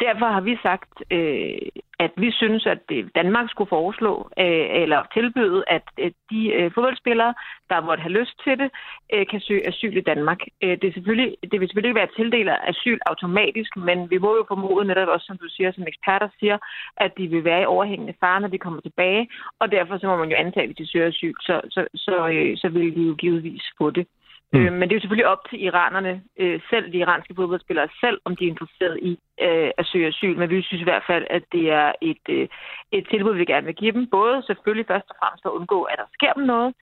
[0.00, 1.58] Derfor har vi sagt, øh,
[1.98, 2.80] at vi synes, at
[3.14, 7.34] Danmark skulle foreslå øh, eller tilbyde, at øh, de øh, fodboldspillere,
[7.70, 8.70] der måtte have lyst til det,
[9.12, 10.40] øh, kan søge asyl i Danmark.
[10.62, 14.36] Øh, det, er selvfølgelig, det vil selvfølgelig ikke være tildelt asyl automatisk, men vi må
[14.36, 16.58] jo formode netop også, som du siger, som eksperter siger,
[16.96, 19.28] at de vil være i overhængende fare, når de kommer tilbage,
[19.60, 22.28] og derfor så må man jo antage, at hvis de søger asyl, så, så, så,
[22.28, 24.06] øh, så vil de jo givetvis få det.
[24.56, 24.66] Mm.
[24.66, 28.18] Øh, men det er jo selvfølgelig op til iranerne øh, selv, de iranske fodboldspillere selv,
[28.24, 30.38] om de er interesseret i øh, at søge asyl.
[30.38, 32.48] Men vi synes i hvert fald, at det er et, øh,
[32.92, 34.06] et tilbud, vi gerne vil give dem.
[34.10, 36.74] Både selvfølgelig først og fremmest for at undgå, at der sker dem noget,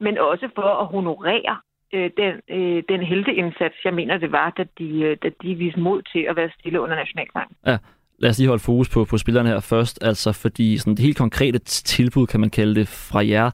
[0.00, 1.56] men også for at honorere
[1.94, 5.80] øh, den, øh, den heldeindsats, jeg mener, det var, da de, øh, da de viste
[5.80, 7.56] mod til at være stille under nationalsangen.
[7.66, 7.78] Ja,
[8.20, 11.16] lad os lige holde fokus på, på spillerne her først, altså fordi sådan det helt
[11.16, 13.50] konkrete tilbud, kan man kalde det, fra jer,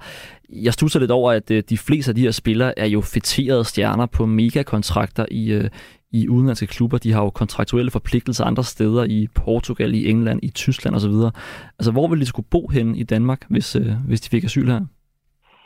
[0.49, 3.65] jeg studser lidt over, at øh, de fleste af de her spillere er jo fætterede
[3.65, 5.71] stjerner på megakontrakter i, øh,
[6.13, 6.99] i udenlandske klubber.
[6.99, 11.17] De har jo kontraktuelle forpligtelser andre steder i Portugal, i England, i Tyskland osv.
[11.79, 14.67] Altså, hvor ville de skulle bo hen i Danmark, hvis, øh, hvis de fik asyl
[14.67, 14.81] her?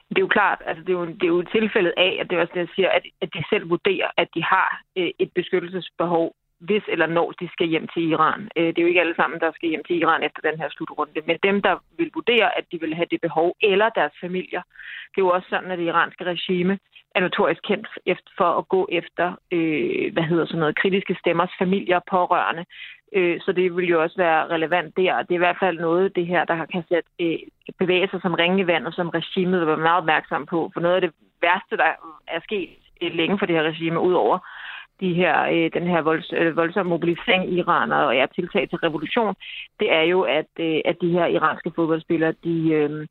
[0.08, 2.36] Det er jo klart, altså det er jo, det er jo tilfældet af, at det
[2.36, 5.30] er også det, jeg siger, at, at de selv vurderer, at de har øh, et
[5.34, 6.26] beskyttelsesbehov
[6.60, 8.48] hvis eller når de skal hjem til Iran.
[8.56, 10.68] Øh, det er jo ikke alle sammen, der skal hjem til Iran efter den her
[10.70, 14.62] slutrunde, men dem, der vil vurdere, at de vil have det behov, eller deres familier.
[15.10, 16.78] Det er jo også sådan, at det iranske regime
[17.14, 17.88] er notorisk kendt
[18.36, 22.64] for at gå efter, øh, hvad hedder sådan noget, kritiske stemmers familier pårørende.
[23.12, 25.22] Øh, så det vil jo også være relevant der.
[25.22, 27.38] Det er i hvert fald noget, det her, der kan sætte, øh,
[27.78, 30.70] bevæge sig som ringe vand, og som regimet vil være meget opmærksom på.
[30.72, 31.90] For noget af det værste, der
[32.28, 32.68] er sket
[33.02, 34.38] øh, længe for det her regime, udover
[35.00, 38.78] de her, øh, den her volds, øh, voldsomme mobilisering i Iran og er tiltag til
[38.78, 39.34] revolution,
[39.80, 43.06] det er jo, at, øh, at de her iranske fodboldspillere, de, øh,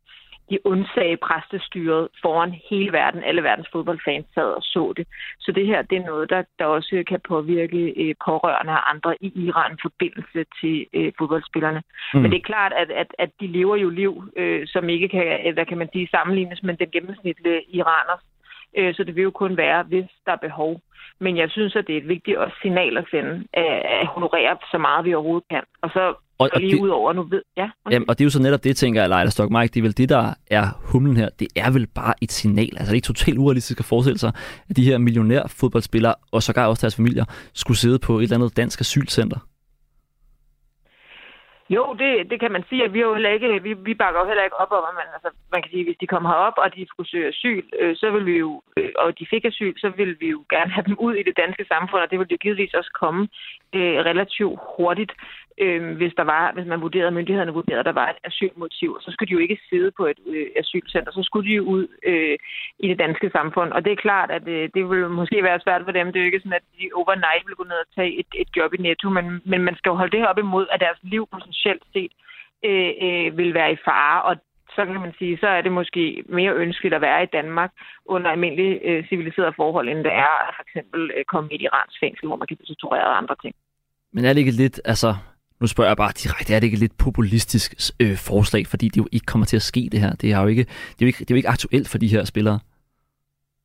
[0.49, 3.23] de undsagde præstestyret foran hele verden.
[3.23, 5.08] Alle verdens fodboldfans sad og så det.
[5.39, 9.15] Så det her, det er noget, der, der også kan påvirke øh, pårørende og andre
[9.21, 11.82] i Iran i forbindelse til øh, fodboldspillerne.
[12.13, 12.19] Mm.
[12.19, 15.54] Men det er klart, at, at, at de lever jo liv, øh, som ikke kan,
[15.54, 18.23] hvad kan man sige, sammenlignes med den gennemsnitlige iraners.
[18.77, 20.82] Øh, så det vil jo kun være, hvis der er behov.
[21.19, 24.77] Men jeg synes, at det er et vigtigt også signal at sende, at honorere så
[24.77, 25.63] meget vi overhovedet kan.
[25.82, 27.41] Og så og, og lige det, ud over nu ved...
[27.58, 27.93] Ja, okay.
[27.93, 29.97] jamen, og det er jo så netop det, tænker jeg, Leila Stockmark, det er vel
[29.97, 31.29] det, der er humlen her.
[31.39, 32.69] Det er vel bare et signal.
[32.77, 34.32] Altså det er ikke totalt urealistisk at forestille sig,
[34.69, 38.58] at de her millionærfodboldspillere, og sågar også deres familier, skulle sidde på et eller andet
[38.58, 39.38] dansk asylcenter.
[41.75, 44.27] Jo, det, det kan man sige, at vi, jo heller ikke, vi, vi bakker jo
[44.27, 46.75] heller ikke op om, at man, altså, man kan sige, hvis de kom herop, og
[46.75, 49.89] de skulle søge asyl, øh, så vil vi jo, øh, og de fik asyl, så
[49.89, 52.38] vil vi jo gerne have dem ud i det danske samfund, og det vil jo
[52.38, 53.21] givetvis også komme
[53.75, 55.12] øh, relativt hurtigt
[55.63, 59.12] øh, hvis, der var, hvis man vurderede, myndighederne vurderede, at der var et asylmotiv, så
[59.12, 62.38] skulle de jo ikke sidde på et øh, asylcenter, så skulle de jo ud øh,
[62.80, 63.72] i det danske samfund.
[63.72, 66.08] Og det er klart, at øh, det vil måske være svært for dem.
[66.08, 68.50] Det er jo ikke sådan, at de overnight vil gå ned og tage et, et
[68.58, 71.00] job i Netto, men, men man skal jo holde det her op imod, at deres
[71.04, 72.13] liv potentielt set
[72.65, 74.36] øh, øh, vil være i fare, og
[74.76, 77.72] så kan man sige, så er det måske mere ønskeligt at være i Danmark
[78.06, 81.62] under almindelige øh, civiliserede forhold, end det er at for eksempel øh, komme i et
[81.62, 83.56] iransk fængsel, hvor man kan blive tortureret og andre ting.
[84.13, 85.15] Men er det ikke lidt, altså
[85.62, 87.69] nu spørger jeg bare direkte, er det ikke et lidt populistisk
[88.02, 90.13] øh, forslag, fordi det jo ikke kommer til at ske det her?
[90.22, 92.08] Det er jo ikke, det er jo ikke, det er jo ikke aktuelt for de
[92.08, 92.60] her spillere.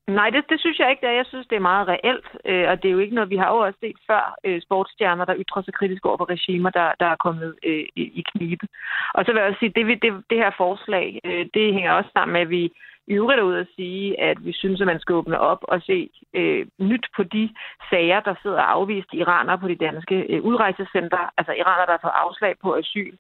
[0.09, 1.21] Nej, det, det synes jeg ikke, det er.
[1.21, 3.49] Jeg synes, det er meget reelt, øh, og det er jo ikke noget, vi har
[3.55, 7.07] jo også set før øh, sportsstjerner, der ytrer sig kritisk over for regimer, der, der
[7.07, 8.67] er kommet øh, i, i knibe.
[9.15, 12.11] Og så vil jeg også sige, det, det, det her forslag, øh, det hænger også
[12.13, 12.73] sammen med, at vi
[13.07, 16.11] i øvrigt ud at sige, at vi synes, at man skal åbne op og se
[16.35, 17.51] øh, nyt på de
[17.91, 22.21] sager, der sidder afvist iranere på de danske øh, udrejsecenter, altså iranere, der har fået
[22.25, 23.17] afslag på asyl,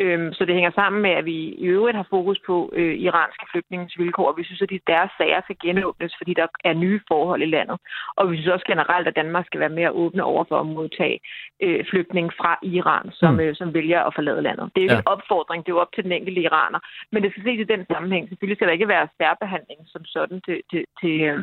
[0.00, 3.44] Øhm, så det hænger sammen med, at vi i øvrigt har fokus på øh, iranske
[3.52, 7.00] flygtningens vilkår, og vi synes, at de, deres sager skal genåbnes, fordi der er nye
[7.08, 7.76] forhold i landet.
[8.16, 11.20] Og vi synes også generelt, at Danmark skal være mere åbne over for at modtage
[11.62, 13.40] øh, flygtninge fra Iran, som, mm.
[13.40, 14.70] øh, som vælger at forlade landet.
[14.74, 14.98] Det er jo ja.
[14.98, 16.80] en opfordring, det er jo op til den enkelte iraner.
[17.12, 18.28] Men det skal ses i den sammenhæng.
[18.28, 21.40] Selvfølgelig skal der ikke være særbehandling som sådan til, til, til, øh,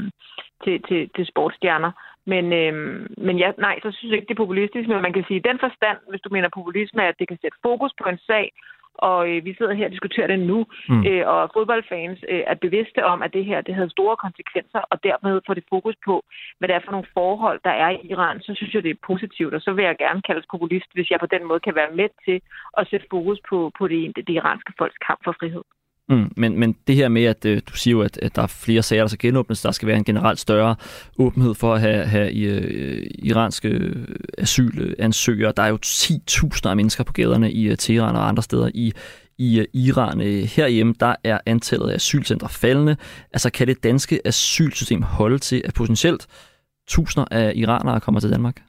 [0.64, 1.92] til, til, til sportsstjerner.
[2.26, 5.26] Men, øhm, men ja, nej, så synes jeg ikke, det er populistisk, men man kan
[5.28, 8.20] sige, at den forstand, hvis du mener populisme, at det kan sætte fokus på en
[8.28, 8.52] sag,
[8.96, 11.06] og øh, vi sidder her og diskuterer det nu, mm.
[11.08, 15.04] øh, og fodboldfans øh, er bevidste om, at det her det havde store konsekvenser, og
[15.04, 16.24] dermed får det fokus på,
[16.58, 19.06] hvad det er for nogle forhold, der er i Iran, så synes jeg, det er
[19.08, 21.96] positivt, og så vil jeg gerne kaldes populist, hvis jeg på den måde kan være
[22.00, 22.42] med til
[22.78, 25.64] at sætte fokus på, på det, det iranske folks kamp for frihed.
[26.10, 28.48] Mm, men, men det her med, at øh, du siger jo, at, at der er
[28.48, 30.76] flere sager, der skal genåbnes, der skal være en generelt større
[31.18, 34.06] åbenhed for at have, have øh, øh iranske øh,
[34.38, 35.54] asylansøgere.
[35.58, 38.94] Der er jo 10.000 af mennesker på gaderne i uh, Teheran og andre steder i,
[39.38, 40.20] i uh, Iran.
[40.46, 42.98] Herhjemme, der er antallet af asylcentre faldende.
[43.34, 46.28] Altså, kan det danske asylsystem holde til, at potentielt
[46.88, 48.62] tusinder af iranere kommer til Danmark?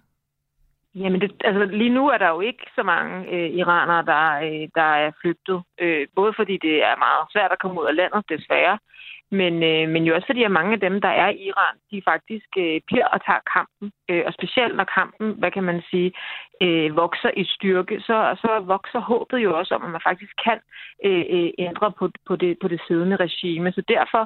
[0.94, 4.68] Jamen, det, altså lige nu er der jo ikke så mange øh, iranere, der, øh,
[4.74, 5.62] der er flygtet.
[5.80, 8.78] Øh, både fordi det er meget svært at komme ud af landet, desværre,
[9.40, 12.02] men, øh, men jo også fordi, at mange af dem, der er i Iran, de
[12.04, 13.92] faktisk øh, bliver og tager kampen.
[14.10, 16.12] Øh, og specielt når kampen, hvad kan man sige,
[16.62, 20.58] øh, vokser i styrke, så, så vokser håbet jo også om, at man faktisk kan
[21.04, 23.72] øh, øh ændre på, på, det, på det siddende regime.
[23.72, 24.22] Så derfor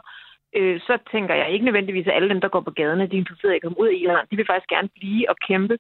[0.59, 3.21] øh, så tænker jeg ikke nødvendigvis, at alle dem, der går på gaderne, de er
[3.21, 4.27] interesserede i at komme ud af Iran.
[4.31, 5.77] De vil faktisk gerne blive og kæmpe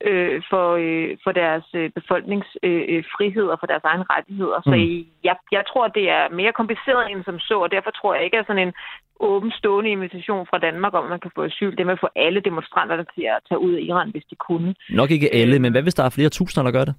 [0.00, 4.60] øh, for, øh, for deres øh, befolkningsfrihed øh, og for deres egne rettigheder.
[4.64, 5.06] Så mm.
[5.24, 8.38] jeg, jeg tror, det er mere kompliceret end som så, og derfor tror jeg ikke,
[8.38, 8.74] at sådan en
[9.20, 12.08] åben stående invitation fra Danmark om, at man kan få asyl, det med at få
[12.16, 14.74] alle demonstranterne til at tage ud af Iran, hvis de kunne.
[14.90, 16.94] Nok ikke alle, øh, men hvad hvis der er flere tusinder, der gør det?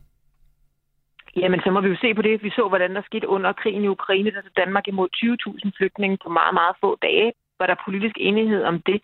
[1.36, 2.44] Jamen, så må vi jo se på det.
[2.44, 6.30] Vi så, hvordan der skete under krigen i Ukraine, der Danmark imod 20.000 flygtninge på
[6.30, 7.32] meget, meget få dage.
[7.60, 9.02] Var der politisk enighed om det?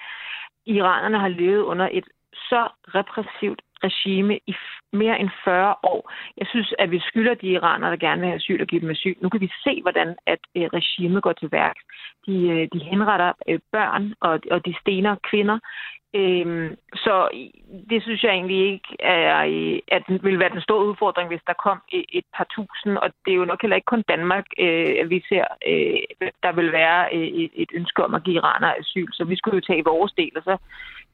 [0.65, 2.08] Iranerne har levet under et
[2.49, 2.62] så
[2.97, 4.54] repressivt regime i
[4.93, 6.12] mere end 40 år.
[6.38, 8.89] Jeg synes, at vi skylder de iranere, der gerne vil have asyl og give dem
[8.89, 9.15] asyl.
[9.21, 11.78] Nu kan vi se, hvordan at øh, regimet går til værk.
[12.28, 15.60] De, øh, de henretter øh, børn, og, og de stener kvinder.
[16.19, 17.30] Øhm, så
[17.89, 19.36] det synes jeg egentlig ikke, er,
[19.88, 22.98] at det vil være den store udfordring, hvis der kom et, et par tusind.
[22.98, 26.71] Og det er jo nok heller ikke kun Danmark, øh, vi ser, øh, der vil
[26.71, 29.08] være et, et ønske om at give iranere asyl.
[29.12, 30.58] Så vi skulle jo tage vores del, og så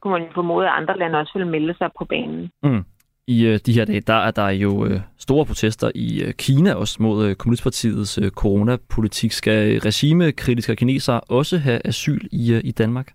[0.02, 2.50] kunne man jo formode, at andre lande også vil melde sig på banen.
[2.62, 2.84] Mm.
[3.26, 6.74] I øh, de her dage, der er der jo øh, store protester i øh, Kina
[6.74, 9.32] også mod øh, Kommunistpartiets øh, coronapolitik.
[9.32, 13.12] Skal regimekritiske kinesere også have asyl i, øh, i Danmark?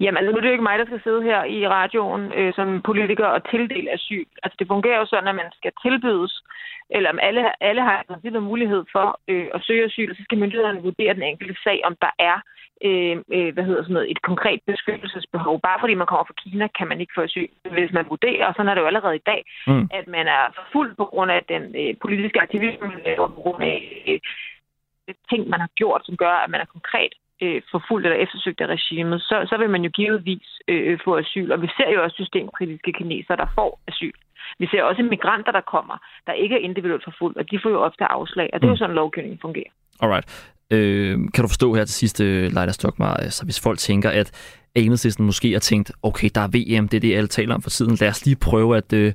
[0.00, 2.82] Jamen, nu er det jo ikke mig, der skal sidde her i radioen øh, som
[2.82, 4.26] politiker og tildele asyl.
[4.42, 6.42] Altså, det fungerer jo sådan, at man skal tilbydes,
[6.90, 10.82] eller alle, alle har i princippet mulighed for øh, at søge asyl, så skal myndighederne
[10.82, 12.36] vurdere den enkelte sag, om der er
[12.84, 15.60] øh, øh, hvad hedder sådan noget, et konkret beskyttelsesbehov.
[15.60, 17.48] Bare fordi man kommer fra Kina, kan man ikke få asyl.
[17.72, 19.88] Hvis man vurderer, og sådan er det jo allerede i dag, mm.
[19.98, 23.62] at man er fuld på grund af den øh, politiske aktivisme, man laver på grund
[23.62, 28.18] af øh, ting, man har gjort, som gør, at man er konkret øh, forfulgt eller
[28.24, 31.52] eftersøgt af regimet, så, så vil man jo givetvis øh, få asyl.
[31.52, 34.16] Og vi ser jo også systemkritiske kinesere, der får asyl.
[34.58, 35.96] Vi ser også migranter, der kommer,
[36.26, 38.74] der ikke er individuelt forfulgt, og de får jo ofte afslag, og det er jo
[38.74, 38.78] mm.
[38.78, 39.72] sådan, lovgivningen fungerer.
[40.00, 40.54] Alright.
[40.70, 45.26] Øh, kan du forstå her til sidste, Leila Stokmar, altså hvis folk tænker, at enhedslisten
[45.26, 47.96] måske har tænkt, okay, der er VM, det er det, alle taler om for tiden,
[48.00, 49.12] lad os lige prøve at øh,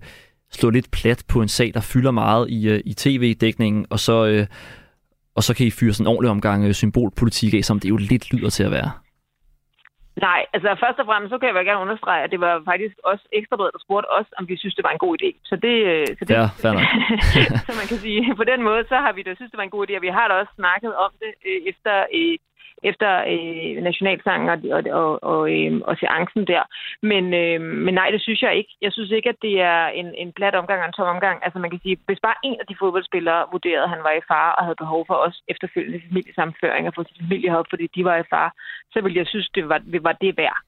[0.51, 4.25] slå lidt plat på en sag, der fylder meget i, øh, i tv-dækningen, og så,
[4.25, 4.47] øh,
[5.35, 7.97] og så kan I fyre sådan en ordentlig omgang øh, symbolpolitik af, som det jo
[7.97, 8.91] lidt lyder til at være.
[10.27, 12.95] Nej, altså først og fremmest, så kan jeg vel gerne understrege, at det var faktisk
[13.11, 15.29] også ekstrabladet, der spurgte os, om vi synes, det var en god idé.
[15.49, 16.45] Så det, øh, så det ja,
[17.67, 19.75] så man kan sige, på den måde, så har vi da synes, det var en
[19.77, 21.93] god idé, og vi har da også snakket om det øh, efter
[22.89, 26.63] efter øh, nationalsangen og, og, og, og, øh, og seancen der.
[27.11, 28.71] Men, øh, men nej, det synes jeg ikke.
[28.81, 31.37] Jeg synes ikke, at det er en, en plat omgang og en tom omgang.
[31.45, 34.27] Altså man kan sige, hvis bare en af de fodboldspillere vurderede, at han var i
[34.27, 38.05] fare og havde behov for os efterfølgende familiesamføring og få sin familie op, fordi de
[38.05, 38.51] var i fare,
[38.93, 40.59] så ville jeg synes, det var, det var det værd.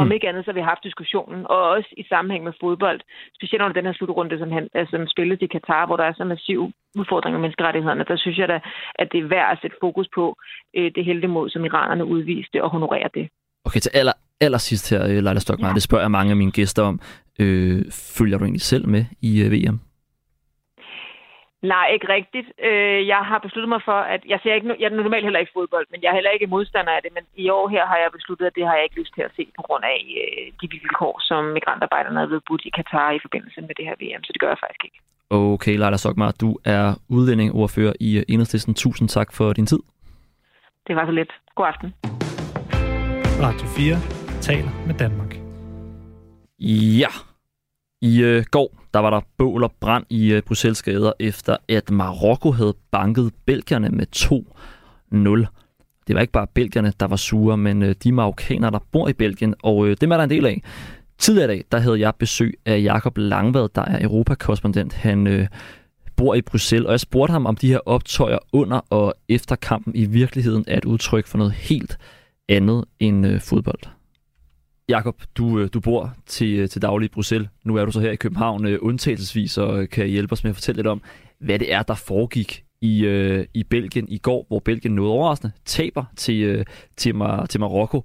[0.00, 0.12] Om mm.
[0.12, 3.00] ikke andet, så har vi haft diskussionen, og også i sammenhæng med fodbold,
[3.38, 6.14] specielt under den her slutrunde, som, han, altså, som spilles i Katar, hvor der er
[6.16, 6.60] så massiv
[7.00, 8.58] udfordring med menneskerettighederne, der synes jeg da,
[8.94, 10.24] at det er værd at sætte fokus på
[10.76, 13.28] øh, det mod, som iranerne udviste, og honorere det.
[13.64, 15.74] Okay, til aller, aller sidst her, øh, Leila Stokmar, ja.
[15.74, 17.00] det spørger jeg mange af mine gæster om.
[17.38, 17.84] Øh,
[18.18, 19.80] følger du egentlig selv med i uh, VM?
[21.62, 22.48] Nej, ikke rigtigt.
[22.68, 25.56] Øh, jeg har besluttet mig for, at jeg ser ikke, jeg er normalt heller ikke
[25.58, 27.12] fodbold, men jeg er heller ikke modstander af det.
[27.14, 29.32] Men i år her har jeg besluttet, at det har jeg ikke lyst til at
[29.36, 33.20] se på grund af øh, de vilkår, som migrantarbejderne er blevet budt i Katar i
[33.26, 34.24] forbindelse med det her VM.
[34.24, 34.98] Så det gør jeg faktisk ikke.
[35.30, 38.74] Okay, Leila Sokmar, du er udlændingordfører i øh, Enhedslisten.
[38.74, 39.82] Tusind tak for din tid.
[40.86, 41.32] Det var så lidt.
[41.54, 41.94] God aften.
[43.46, 43.96] Radio 4
[44.40, 45.32] taler med Danmark.
[47.00, 47.12] Ja,
[48.02, 51.90] i øh, går der var der bål og brand i øh, Bruxelles gader, efter at
[51.90, 55.46] Marokko havde banket belgierne med 2-0.
[56.06, 59.12] Det var ikke bare belgierne, der var sure, men øh, de marokkanere, der bor i
[59.12, 60.62] Belgien, og øh, dem er der en del af.
[61.18, 64.92] Tidligere i dag, der havde jeg besøg af Jakob Langvad, der er europakorrespondent.
[64.92, 65.46] Han øh,
[66.16, 69.94] bor i Bruxelles, og jeg spurgte ham, om de her optøjer under og efter kampen
[69.96, 71.98] i virkeligheden er et udtryk for noget helt
[72.48, 73.95] andet end øh, fodbold.
[74.88, 77.48] Jakob, du, øh, du bor til, øh, til daglig i Bruxelles.
[77.64, 80.50] Nu er du så her i København øh, undtagelsesvis, og øh, kan hjælpe os med
[80.50, 81.02] at fortælle lidt om,
[81.38, 85.52] hvad det er, der foregik i, øh, i Belgien i går, hvor Belgien noget overraskende
[85.64, 86.64] taber til, øh,
[86.96, 88.04] til, Mar- til Marokko.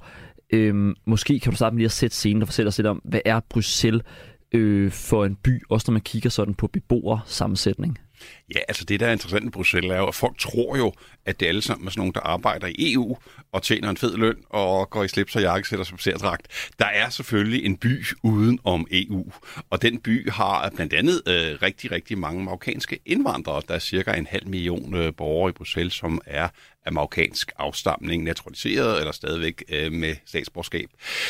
[0.53, 3.01] Øhm, måske kan du starte med lige at sætte scenen og fortælle os lidt om,
[3.03, 4.03] hvad er Bruxelles
[4.51, 7.97] øh, for en by, også når man kigger sådan på beboersammensætning?
[8.55, 10.93] Ja, altså det, der er interessant i Bruxelles, er jo, at folk tror jo,
[11.25, 13.17] at det alle sammen er sådan nogen, der arbejder i EU
[13.51, 16.37] og tjener en fed løn og går i slips og jakkesæt og sig
[16.79, 19.31] Der er selvfølgelig en by uden om EU,
[19.69, 23.61] og den by har blandt andet øh, rigtig, rigtig mange marokkanske indvandrere.
[23.67, 26.47] Der er cirka en halv million øh, borgere i Bruxelles, som er
[26.85, 30.89] af marokkansk afstamning, naturaliseret eller stadigvæk øh, med statsborgerskab.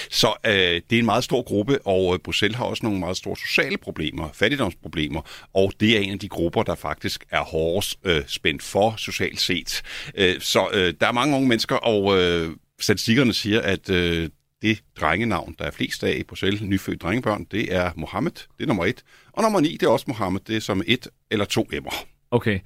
[0.09, 3.17] Så øh, det er en meget stor gruppe, og øh, Bruxelles har også nogle meget
[3.17, 5.21] store sociale problemer, fattigdomsproblemer,
[5.53, 9.41] og det er en af de grupper, der faktisk er hårdest øh, spændt for socialt
[9.41, 9.81] set.
[10.15, 14.29] Øh, så øh, der er mange unge mennesker, og øh, statistikkerne siger, at øh,
[14.61, 18.65] det drengenavn, der er flest af i Bruxelles, nyfødt drengebørn, det er Mohammed, det er
[18.65, 19.03] nummer et.
[19.33, 21.91] Og nummer ni, det er også Mohammed, det er som et eller to emmer.
[22.31, 22.59] Okay,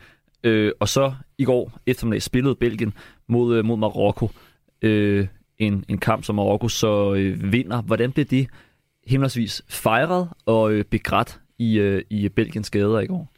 [0.45, 2.93] øh, og så i går eftermiddag spillede Belgien
[3.27, 4.29] mod, øh, mod Marokko.
[4.81, 5.27] Øh,
[5.57, 7.81] en, en kamp, som Marokko så øh, vinder.
[7.81, 8.47] Hvordan blev det
[9.07, 13.31] himmelensvis fejret og øh, begrædt i, øh, i Belgiens gader i går?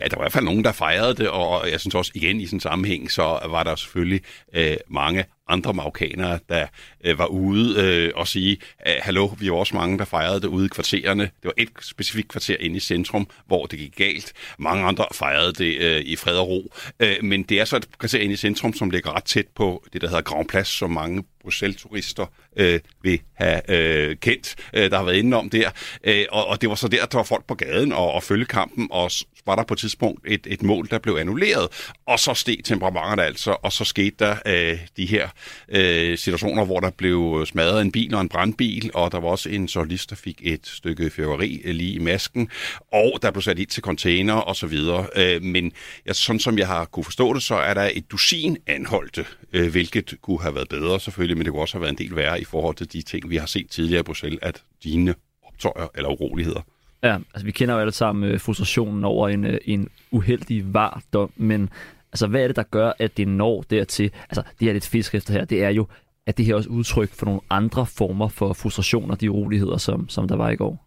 [0.00, 2.40] Ja, der var i hvert fald nogen, der fejrede det, og jeg synes også igen
[2.40, 4.20] i sådan en sammenhæng, så var der selvfølgelig
[4.54, 6.66] øh, mange andre marokkanere, der
[7.04, 10.66] øh, var ude øh, og sige, hallo, vi var også mange, der fejrede det ude
[10.66, 11.22] i kvartererne.
[11.22, 14.32] Det var et specifikt kvarter inde i centrum, hvor det gik galt.
[14.58, 16.72] Mange andre fejrede det øh, i fred og ro.
[17.00, 19.84] Øh, men det er så et kvarter inde i centrum, som ligger ret tæt på
[19.92, 24.96] det, der hedder Grand Place, som mange Bruxelles-turister øh, vil have øh, kendt, øh, der
[24.96, 25.70] har været inde om der.
[26.04, 28.44] Øh, og, og det var så der, der var folk på gaden og, og følge
[28.44, 29.10] kampen, og
[29.50, 31.68] var der på et tidspunkt et, et mål, der blev annulleret,
[32.06, 35.28] og så steg temperamentet altså, og så skete der øh, de her
[35.68, 39.48] øh, situationer, hvor der blev smadret en bil og en brandbil, og der var også
[39.48, 42.48] en journalist, der fik et stykke fyrværkeri øh, lige i masken,
[42.92, 45.06] og der blev sat ind til container og så videre.
[45.16, 45.72] Øh, men
[46.06, 49.70] ja, sådan som jeg har kunne forstå det, så er der et dusin anholdte, øh,
[49.70, 52.40] hvilket kunne have været bedre selvfølgelig, men det kunne også have været en del værre
[52.40, 56.08] i forhold til de ting, vi har set tidligere i Bruxelles, at dine optøjer eller
[56.08, 56.62] uroligheder.
[57.02, 61.32] Ja, altså vi kender jo alle sammen øh, frustrationen over en, øh, en uheldig vardom,
[61.36, 61.70] men
[62.12, 64.10] altså hvad er det, der gør, at det når dertil?
[64.30, 65.86] Altså det her lidt fisk efter her, det er jo,
[66.26, 70.28] at det her også udtryk for nogle andre former for frustrationer, de uroligheder, som, som
[70.28, 70.86] der var i går.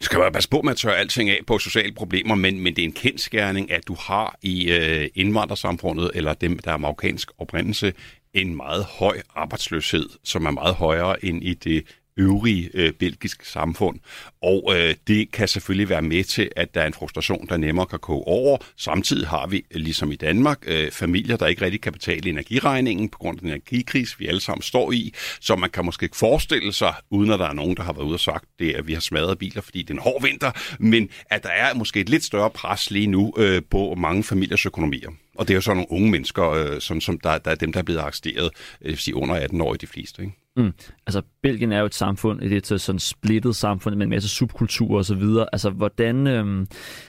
[0.00, 2.76] Du skal bare passe på med at tørre alting af på sociale problemer, men, men
[2.76, 7.30] det er en kendskærning, at du har i øh, indvandrersamfundet, eller dem, der er marokkansk
[7.38, 7.92] oprindelse,
[8.34, 11.84] en meget høj arbejdsløshed, som er meget højere end i det
[12.16, 13.98] øvrige øh, belgiske samfund.
[14.42, 17.86] Og øh, det kan selvfølgelig være med til, at der er en frustration, der nemmere
[17.86, 18.58] kan koge over.
[18.76, 23.08] Samtidig har vi, øh, ligesom i Danmark, øh, familier, der ikke rigtig kan betale energiregningen
[23.08, 25.14] på grund af den energikris, vi alle sammen står i.
[25.40, 28.06] Så man kan måske ikke forestille sig, uden at der er nogen, der har været
[28.06, 30.50] ude og sagt, det at vi har smadret biler, fordi det er en hård vinter,
[30.78, 34.66] men at der er måske et lidt større pres lige nu øh, på mange familiers
[34.66, 35.10] økonomier.
[35.34, 37.72] Og det er jo så nogle unge mennesker, øh, som, som der, der er dem,
[37.72, 38.50] der er blevet arresteret,
[38.82, 40.22] øh, sige under 18 år i de fleste.
[40.22, 40.41] Ikke?
[40.56, 40.72] Mm.
[41.06, 44.98] Altså, Belgien er jo et samfund, et, et sådan splittet samfund med en masse subkulturer
[44.98, 45.46] og så videre.
[45.52, 46.66] Altså, hvordan, øhm,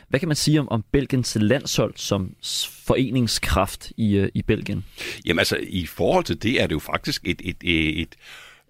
[0.09, 2.35] hvad kan man sige om, om Belgiens landshold som
[2.85, 4.85] foreningskraft i, øh, i Belgien?
[5.25, 8.15] Jamen altså, i forhold til det er det jo faktisk et, et, et, et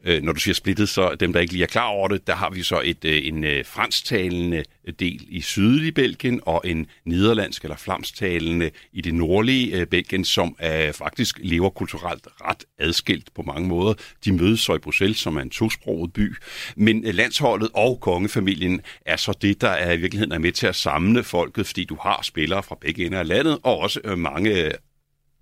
[0.06, 2.36] Øh, når du siger splittet, så dem, der ikke lige er klar over det, der
[2.36, 6.88] har vi så et, øh, en øh, fransktalende øh, del i sydlige Belgien og en
[7.06, 13.34] nederlandsk eller flamstalende i det nordlige øh, Belgien, som øh, faktisk lever kulturelt ret adskilt
[13.36, 13.94] på mange måder.
[14.26, 16.36] De mødes så i Bruxelles, som er en tosproget by.
[16.76, 20.68] Men øh, landsholdet og kongefamilien er så det, der er i virkeligheden er med til
[20.68, 24.72] at samle folket, fordi du har spillere fra begge ender af landet, og også mange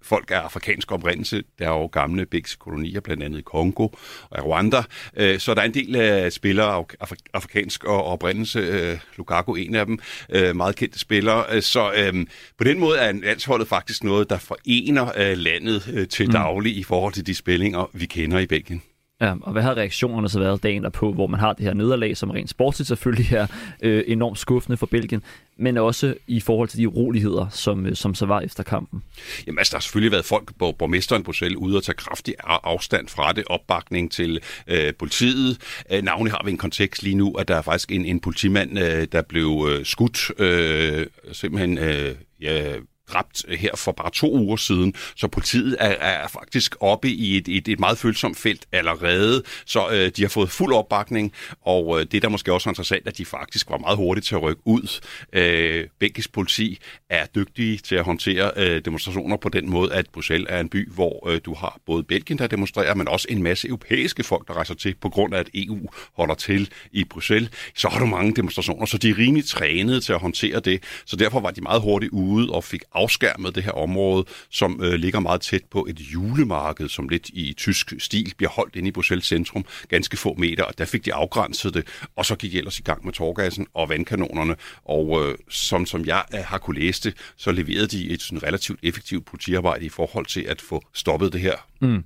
[0.03, 1.43] folk af afrikansk oprindelse.
[1.59, 3.87] Der er jo gamle begge kolonier, blandt andet i Kongo
[4.29, 4.83] og Rwanda.
[5.17, 8.59] Øh, så der er en del af spillere af afrikansk oprindelse.
[8.59, 9.99] Øh, Lukaku en af dem.
[10.29, 11.61] Øh, meget kendte spillere.
[11.61, 12.25] Så øh,
[12.57, 16.31] på den måde er landsholdet faktisk noget, der forener øh, landet øh, til mm.
[16.31, 18.81] daglig i forhold til de spillinger, vi kender i Belgien.
[19.21, 22.17] Ja, og hvad har reaktionerne så været dagen derpå, hvor man har det her nederlag,
[22.17, 23.47] som rent sportsligt selvfølgelig er
[23.81, 25.23] øh, enormt skuffende for Belgien,
[25.57, 29.03] men også i forhold til de uroligheder, som, øh, som så var efter kampen?
[29.47, 32.35] Jamen altså, der har selvfølgelig været folk, på borgmesteren på selv ude og tage kraftig
[32.43, 35.57] afstand fra det, opbakning til øh, politiet.
[35.91, 38.79] Øh, navnlig har vi en kontekst lige nu, at der er faktisk en, en politimand,
[38.79, 42.73] øh, der blev øh, skudt, øh, simpelthen øh, ja,
[43.13, 44.93] dræbt øh, her for bare to uger siden.
[45.15, 49.89] Så politiet er, er faktisk oppe i et, et, et meget følsomt felt allerede, så
[49.89, 53.17] øh, de har fået fuld opbakning, og øh, det der måske også er interessant, at
[53.17, 55.01] de faktisk var meget hurtige til at rykke ud.
[55.33, 60.47] Øh, Belgisk politi er dygtige til at håndtere øh, demonstrationer på den måde, at Bruxelles
[60.49, 63.67] er en by, hvor øh, du har både Belgien, der demonstrerer, men også en masse
[63.67, 65.79] europæiske folk, der rejser til, på grund af, at EU
[66.17, 67.49] holder til i Bruxelles.
[67.75, 70.83] Så har du mange demonstrationer, så de er rimelig trænet til at håndtere det.
[71.05, 74.93] Så derfor var de meget hurtigt ude og fik afskærmet det her område, som øh,
[74.93, 78.91] ligger meget tæt på et julemarked, som lidt i tysk stil bliver holdt inde i
[78.91, 82.57] Bruxelles centrum, ganske få meter, og der fik de afgrænset det, og så gik de
[82.57, 86.79] ellers i gang med tårgassen og vandkanonerne, og øh, som, som jeg øh, har kunne
[86.79, 90.83] læse det, så leverede de et sådan relativt effektivt politiarbejde i forhold til at få
[90.93, 91.55] stoppet det her.
[91.79, 92.03] Mm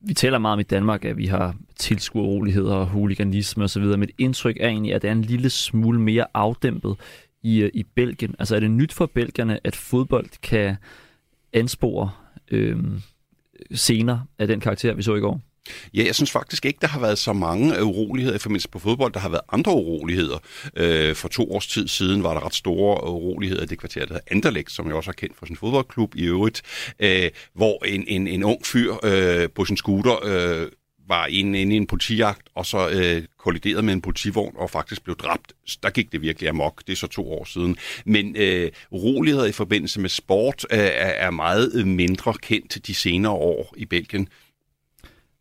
[0.00, 4.10] vi taler meget om i Danmark, at vi har tilskueroligheder og huliganisme osv., men et
[4.18, 6.96] indtryk er egentlig, at det er en lille smule mere afdæmpet
[7.42, 8.34] i, øh, i Belgien?
[8.38, 10.76] Altså er det nyt for belgierne, at fodbold kan
[11.52, 12.10] anspore
[12.50, 12.76] øh,
[13.74, 15.40] scener af den karakter, vi så i går?
[15.94, 19.12] Ja, jeg synes faktisk ikke, der har været så mange uroligheder i forbindelse på fodbold.
[19.12, 20.38] Der har været andre uroligheder.
[20.76, 24.14] Øh, for to års tid siden var der ret store uroligheder i det kvarter, der
[24.14, 26.62] hedder Anderlecht, som jeg også har kendt fra sin fodboldklub i øvrigt,
[27.00, 30.68] øh, hvor en, en, en ung fyr øh, på sin scooter øh,
[31.10, 35.04] var inde, inde i en politijagt, og så øh, kolliderede med en politivogn og faktisk
[35.04, 35.52] blev dræbt.
[35.82, 36.82] Der gik det virkelig amok.
[36.86, 37.76] Det er så to år siden.
[38.04, 43.32] Men øh, rolighed i forbindelse med sport øh, er meget øh, mindre kendt de senere
[43.32, 44.28] år i Belgien.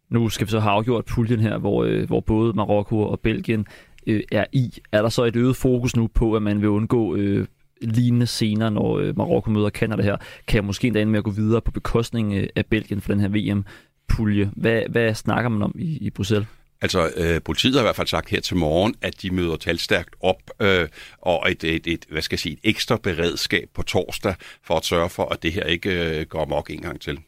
[0.10, 3.66] Nu skal vi så have afgjort puljen her, hvor, øh, hvor både Marokko og Belgien
[4.08, 4.74] øh, er i.
[4.92, 7.48] Er der så et øget fokus nu på, at man vil undgå øh,
[7.82, 10.18] lignende scener, når øh, Marokko møder Canada her?
[10.48, 13.22] Kan jeg måske endda med at gå videre på bekostning øh, af Belgien for den
[13.22, 13.66] her VM?
[14.10, 14.52] Pulje.
[14.56, 16.48] Hvad, hvad snakker man om i, i Bruxelles?
[16.82, 20.16] Altså, øh, politiet har i hvert fald sagt her til morgen, at de møder talstærkt
[20.22, 20.88] op, øh,
[21.22, 24.86] og et, et, et, hvad skal jeg sige, et ekstra beredskab på torsdag, for at
[24.86, 27.20] sørge for, at det her ikke øh, går mok en gang til.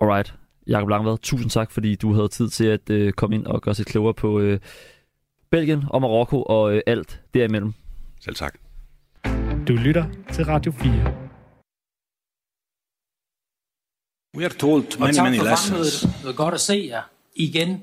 [0.00, 0.34] Alright.
[0.66, 3.74] Jakob Langvad, tusind tak, fordi du havde tid til at øh, komme ind og gøre
[3.74, 4.60] sig klogere på øh,
[5.50, 7.72] Belgien og Marokko og øh, alt derimellem.
[8.20, 8.54] Selv tak.
[9.68, 11.21] Du lytter til Radio 4.
[14.36, 16.00] We are told many, many lessons.
[16.00, 17.02] Det er godt at se jer
[17.34, 17.82] igen.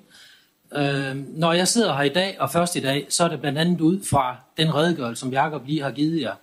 [0.76, 3.60] Øh, når jeg sidder her i dag, og først i dag, så er det blandt
[3.60, 6.34] andet ud fra den redegørelse, som Jacob lige har givet jer.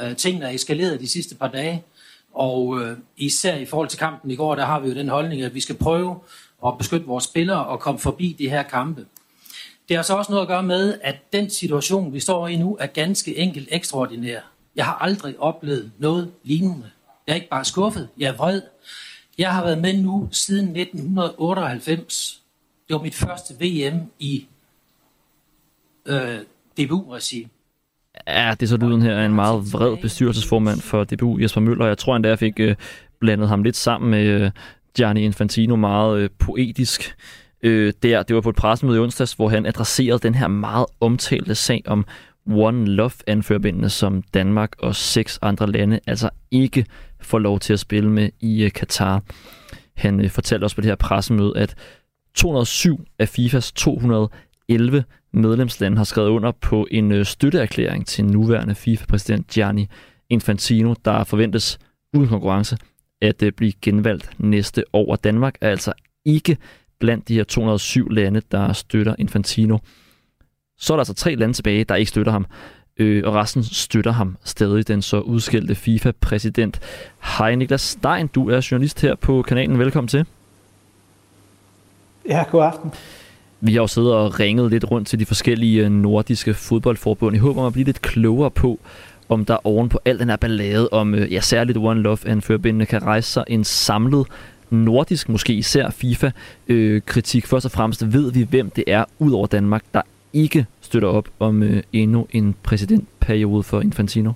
[0.00, 1.84] Øh, tingene er eskaleret de sidste par dage,
[2.34, 5.42] og øh, især i forhold til kampen i går, der har vi jo den holdning,
[5.42, 6.18] at vi skal prøve
[6.66, 9.06] at beskytte vores spillere og komme forbi de her kampe.
[9.88, 12.76] Det har så også noget at gøre med, at den situation, vi står i nu,
[12.80, 14.40] er ganske enkelt ekstraordinær.
[14.76, 16.90] Jeg har aldrig oplevet noget lignende.
[17.26, 18.62] Jeg er ikke bare skuffet, jeg er vred.
[19.40, 22.42] Jeg har været med nu siden 1998.
[22.88, 24.46] Det var mit første VM i
[26.06, 26.38] øh,
[26.78, 27.48] DBU-regi.
[28.26, 31.86] Ja, det er så lyden her af en meget vred bestyrelsesformand for DBU, Jesper Møller.
[31.86, 32.76] Jeg tror endda, jeg fik øh,
[33.20, 34.50] blandet ham lidt sammen med øh,
[34.96, 37.16] Gianni Infantino meget øh, poetisk.
[37.62, 40.86] Øh, der, det var på et pressemøde i onsdags, hvor han adresserede den her meget
[41.00, 42.04] omtalte sag om
[42.50, 46.86] One Love-anførbindene, som Danmark og seks andre lande altså ikke
[47.22, 49.22] får lov til at spille med i øh, uh, Katar.
[49.96, 51.74] Han uh, fortalte også på det her pressemøde, at
[52.34, 59.46] 207 af FIFAs 211 medlemslande har skrevet under på en øh, støtteerklæring til nuværende FIFA-præsident
[59.46, 59.88] Gianni
[60.30, 61.78] Infantino, der forventes
[62.14, 62.76] uden konkurrence
[63.22, 65.16] at blive genvalgt næste år.
[65.16, 65.92] Danmark er altså
[66.24, 66.56] ikke
[67.00, 69.78] blandt de her 207 lande, der støtter Infantino.
[70.78, 72.46] Så er der altså tre lande tilbage, der ikke støtter ham,
[72.96, 76.80] øh, og resten støtter ham stadig, den så udskældte FIFA-præsident.
[77.38, 79.78] Hej Niklas Stein, du er journalist her på kanalen.
[79.78, 80.26] Velkommen til.
[82.28, 82.90] Ja, god aften.
[83.60, 87.38] Vi har jo siddet og ringet lidt rundt til de forskellige øh, nordiske fodboldforbund i
[87.38, 88.80] håb om at blive lidt klogere på,
[89.28, 92.86] om der oven på al den her ballade om øh, ja, særligt One Love anførbindende
[92.86, 94.26] kan rejse sig en samlet
[94.70, 97.44] nordisk, måske især FIFA-kritik.
[97.44, 100.02] Øh, Først og fremmest ved vi, hvem det er, ud over Danmark, der
[100.32, 104.32] ikke støtter op om øh, endnu en præsidentperiode for Infantino?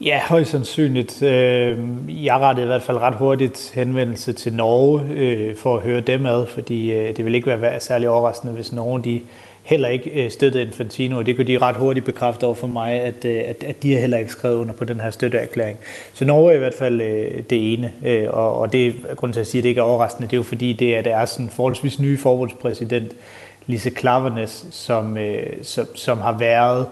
[0.00, 1.22] Ja, højst sandsynligt.
[1.22, 1.78] Øh,
[2.24, 6.26] jeg rettede i hvert fald ret hurtigt henvendelse til Norge øh, for at høre dem
[6.26, 9.20] ad, fordi øh, det vil ikke være særlig overraskende, hvis Norge de
[9.62, 13.24] heller ikke støttede Infantino, og det kunne de ret hurtigt bekræfte over for mig, at,
[13.24, 15.78] at, at de har heller ikke skrevet under på den her støtteerklæring.
[16.12, 16.98] Så Norge er i hvert fald
[17.42, 17.92] det ene,
[18.30, 20.38] og, og det er grunden til at sige, at det ikke er overraskende, det er
[20.38, 23.12] jo fordi, det er, det sådan forholdsvis nye forbundspræsident,
[23.68, 26.86] Lise Klavernes, som, øh, som, som har været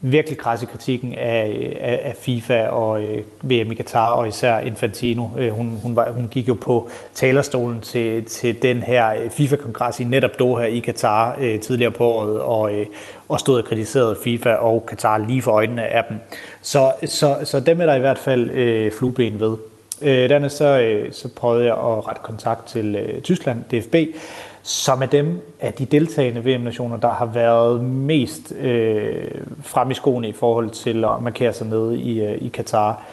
[0.00, 4.58] virkelig kras i kritikken af, af, af FIFA og øh, VM i Qatar, og især
[4.58, 5.28] Infantino.
[5.38, 10.00] Øh, hun, hun, var, hun gik jo på talerstolen til, til den her øh, FIFA-kongres
[10.00, 12.86] i netop Doha i Qatar øh, tidligere på året, og, øh,
[13.28, 16.16] og stod og kritiserede FIFA og Qatar lige for øjnene af dem.
[16.62, 19.56] Så, så, så dem er der i hvert fald øh, flueben ved.
[20.02, 23.94] Øh, dernæst så, øh, så prøvede jeg at rette kontakt til øh, Tyskland, DFB,
[24.62, 29.24] som er dem af de deltagende VM-nationer, der har været mest øh,
[29.62, 33.04] frem i skoene i forhold til at markere sig nede i, øh, i Katar.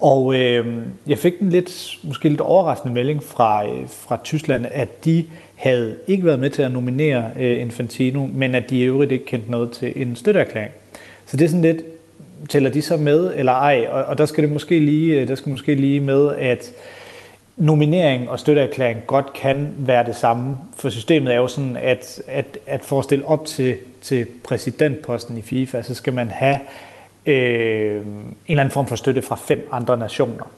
[0.00, 0.76] Og øh,
[1.06, 5.96] jeg fik en lidt, måske lidt overraskende melding fra, øh, fra Tyskland, at de havde
[6.06, 9.50] ikke været med til at nominere øh, Infantino, men at de i øvrigt ikke kendte
[9.50, 10.72] noget til en støtteerklæring.
[11.26, 11.82] Så det er sådan lidt,
[12.48, 13.86] tæller de så med eller ej?
[13.90, 16.72] Og, og der skal det måske lige, øh, der skal måske lige med, at
[17.56, 20.56] nominering og støtteerklæring godt kan være det samme.
[20.76, 25.38] For systemet er jo sådan, at, at, at for at stille op til, til præsidentposten
[25.38, 26.58] i FIFA, så skal man have
[27.26, 30.50] øh, en eller anden form for støtte fra fem andre nationer.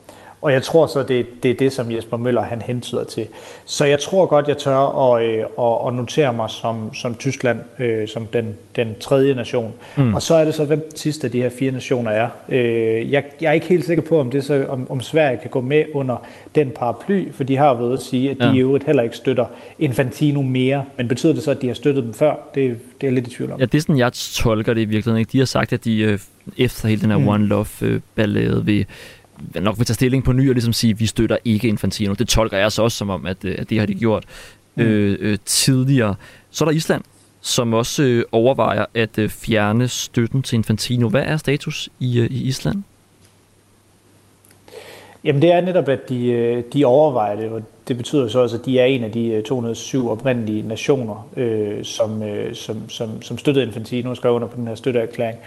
[0.43, 3.26] Og jeg tror så, det, det er det, som Jesper Møller han hentyder til.
[3.64, 7.59] Så jeg tror godt, jeg tør at, øh, at, at notere mig som, som Tyskland,
[7.78, 9.72] øh, som den, den tredje nation.
[9.97, 10.14] Mm.
[10.14, 12.28] Og så er det så, hvem sidste af de her fire nationer er.
[12.49, 15.51] Øh, jeg, jeg er ikke helt sikker på, om, det så, om, om Sverige kan
[15.51, 16.16] gå med under
[16.55, 18.53] den paraply, for de har været at sige, at de ja.
[18.53, 19.47] i øvrigt heller ikke støtter
[19.78, 20.84] Infantino mere.
[20.97, 22.34] Men betyder det så, at de har støttet dem før?
[22.55, 23.61] Det, det er jeg lidt i tvivl om.
[23.61, 25.18] Ja, det er sådan, jeg tolker det i virkeligheden.
[25.18, 25.32] Ikke?
[25.32, 26.18] De har sagt, at de øh,
[26.57, 27.28] efter hele den her mm.
[27.28, 28.86] One Love-ballade vil
[29.55, 32.14] nok vil tage stilling på ny og ligesom sige, at vi støtter ikke Infantino.
[32.14, 34.24] Det tolker jeg så også som om, at, øh, at det har de gjort
[34.74, 34.82] mm.
[34.82, 36.14] øh, øh, tidligere.
[36.51, 37.03] Så er der Island,
[37.41, 41.09] som også øh, overvejer at øh, fjerne støtten til Infantino.
[41.09, 42.82] Hvad er status i, øh, i Island?
[45.24, 48.57] Jamen det er netop, at de, øh, de overvejer det, og det betyder så også,
[48.57, 53.22] at de er en af de 207 øh, oprindelige nationer, øh, som, øh, som, som,
[53.22, 55.39] som støttede Infantino og skrev under på den her støtteerklæring.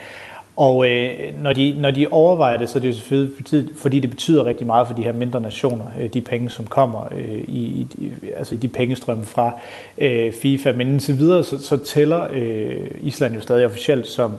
[0.56, 1.10] Og øh,
[1.42, 4.88] når, de, når de overvejer det, så er det selvfølgelig fordi det betyder rigtig meget
[4.88, 8.68] for de her mindre nationer, øh, de penge, som kommer øh, i, i, altså de
[8.68, 9.52] pengestrømme fra
[9.98, 10.72] øh, FIFA.
[10.72, 14.34] Men indtil videre, så, så tæller øh, Island jo stadig officielt som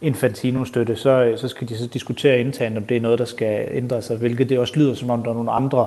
[0.00, 0.96] Infantino-støtte.
[0.96, 4.02] Så, øh, så skal de så diskutere internt, om det er noget, der skal ændre
[4.02, 5.86] sig, hvilket det også lyder, som om der er nogle andre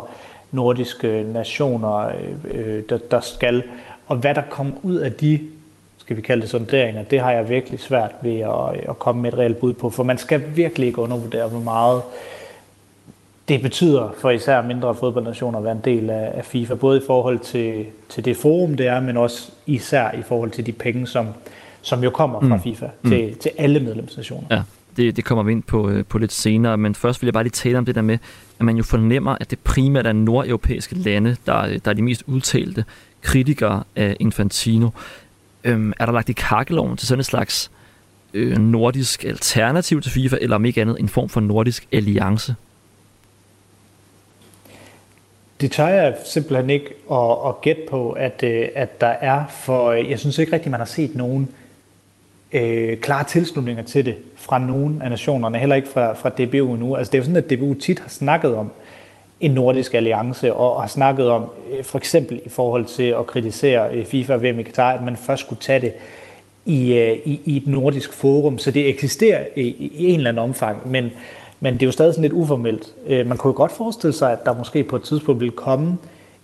[0.51, 2.13] nordiske nationer, øh,
[2.53, 3.63] øh der, der skal.
[4.07, 5.39] Og hvad der kommer ud af de
[6.07, 9.33] skal vi kalde det sonderinger, det har jeg virkelig svært ved at, at komme med
[9.33, 12.01] et reelt bud på, for man skal virkelig ikke undervurdere, hvor meget
[13.47, 17.39] det betyder for især mindre fodboldnationer at være en del af, FIFA, både i forhold
[17.39, 21.27] til, til det forum, det er, men også især i forhold til de penge, som,
[21.81, 22.61] som jo kommer fra mm.
[22.61, 23.09] FIFA mm.
[23.09, 24.47] til, til alle medlemsnationer.
[24.51, 24.61] Ja,
[24.97, 27.43] det, det kommer vi ind på, øh, på lidt senere, men først vil jeg bare
[27.43, 28.17] lige tale om det der med,
[28.59, 32.23] at man jo fornemmer, at det primært er nordeuropæiske lande, der, der er de mest
[32.27, 32.85] udtalte
[33.21, 34.89] kritikere af Infantino.
[35.63, 37.71] Øhm, er der lagt i kakkeloven til sådan et slags
[38.33, 42.55] øh, nordisk alternativ til FIFA, eller om ikke andet en form for nordisk alliance?
[45.61, 49.91] Det tør jeg simpelthen ikke at, at gætte på, at, øh, at der er, for
[49.91, 51.49] øh, jeg synes ikke rigtigt, man har set nogen
[52.51, 56.95] øh, klare tilslutninger til det fra nogen af nationerne, heller ikke fra, fra DBU nu.
[56.95, 58.71] Altså det er jo sådan, at DBU tit har snakket om,
[59.39, 63.95] en nordisk alliance og har snakket om, øh, for eksempel i forhold til at kritisere
[63.95, 65.93] øh, FIFA og VM i Katar, at man først skulle tage det
[66.65, 68.57] i, øh, i, i et nordisk forum.
[68.57, 71.11] Så det eksisterer i, i en eller anden omfang, men,
[71.59, 72.95] men det er jo stadig sådan lidt uformelt.
[73.07, 75.97] Man kunne jo godt forestille sig, at der måske på et tidspunkt vil komme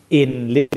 [0.10, 0.76] en lidt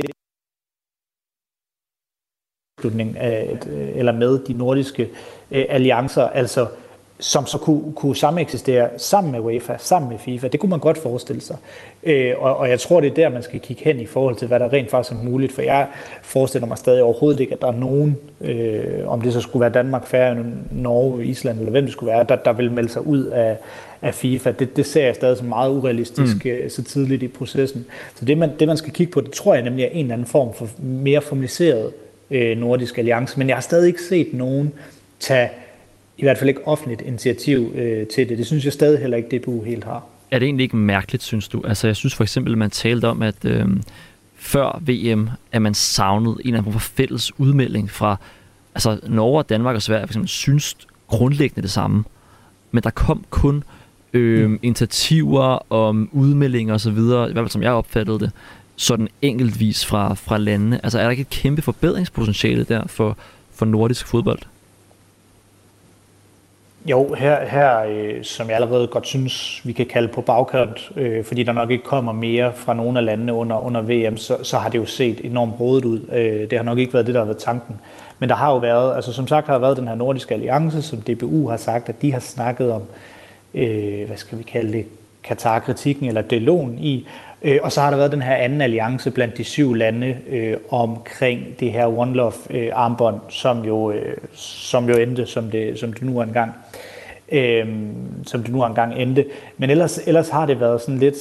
[2.85, 5.09] eller med de nordiske
[5.51, 6.67] alliancer, altså
[7.19, 10.49] som så kunne, kunne sameksistere sammen med UEFA, sammen med FIFA.
[10.49, 11.57] Det kunne man godt forestille sig.
[12.03, 14.49] Øh, og, og jeg tror, det er der, man skal kigge hen i forhold til,
[14.49, 15.53] hvad der rent faktisk er muligt.
[15.53, 15.87] For jeg
[16.23, 19.71] forestiller mig stadig overhovedet ikke, at der er nogen, øh, om det så skulle være
[19.71, 23.25] Danmark, Færøerne, Norge, Island, eller hvem det skulle være, der, der vil melde sig ud
[23.25, 23.57] af,
[24.03, 24.51] af FIFA.
[24.51, 26.51] Det, det ser jeg stadig som meget urealistisk mm.
[26.51, 27.87] Øh, så tidligt i processen.
[28.15, 30.15] Så det man, det, man skal kigge på, det tror jeg nemlig er en eller
[30.15, 31.93] anden form for mere formaliseret
[32.31, 33.39] øh, nordisk alliance.
[33.39, 34.73] Men jeg har stadig ikke set nogen
[35.21, 35.51] tage
[36.19, 38.39] i hvert fald ikke offentligt initiativ øh, til det.
[38.39, 40.05] Det synes jeg stadig heller ikke, DBU helt har.
[40.31, 41.63] Er det egentlig ikke mærkeligt, synes du?
[41.67, 43.67] Altså, jeg synes for eksempel, at man talte om, at øh,
[44.37, 48.17] før VM, at man savnede en eller anden form for fælles udmelding fra
[48.75, 52.05] altså Norge, Danmark og Sverige for eksempel synes grundlæggende det samme.
[52.71, 53.65] Men der kom kun
[54.13, 54.59] øh, mm.
[54.63, 58.31] initiativer om udmeldinger osv., i hvert fald som jeg opfattede det,
[58.77, 60.81] sådan enkeltvis fra, fra landene?
[60.83, 63.19] Altså er der ikke et kæmpe forbedringspotentiale der for,
[63.55, 64.39] for nordisk fodbold?
[66.89, 71.25] Jo, her, her øh, som jeg allerede godt synes, vi kan kalde på bagkant, øh,
[71.25, 74.59] fordi der nok ikke kommer mere fra nogle af landene under, under VM, så, så
[74.59, 76.01] har det jo set enormt rådet ud.
[76.13, 77.77] Øh, det har nok ikke været det, der har været tanken.
[78.19, 80.83] Men der har jo været, altså som sagt har der været den her nordiske alliance,
[80.83, 82.83] som DBU har sagt, at de har snakket om,
[83.55, 84.87] øh, hvad skal vi kalde det,
[85.25, 87.07] Katar-kritikken eller dialogen i,
[87.43, 90.57] Øh, og så har der været den her anden alliance blandt de syv lande øh,
[90.71, 95.79] omkring det her One Love øh, armbånd, som jo, øh, som jo endte, som det,
[95.79, 96.53] som det nu engang
[97.33, 97.67] øh,
[98.27, 99.25] som det nu engang endte.
[99.59, 101.17] Men ellers, ellers har det været sådan lidt,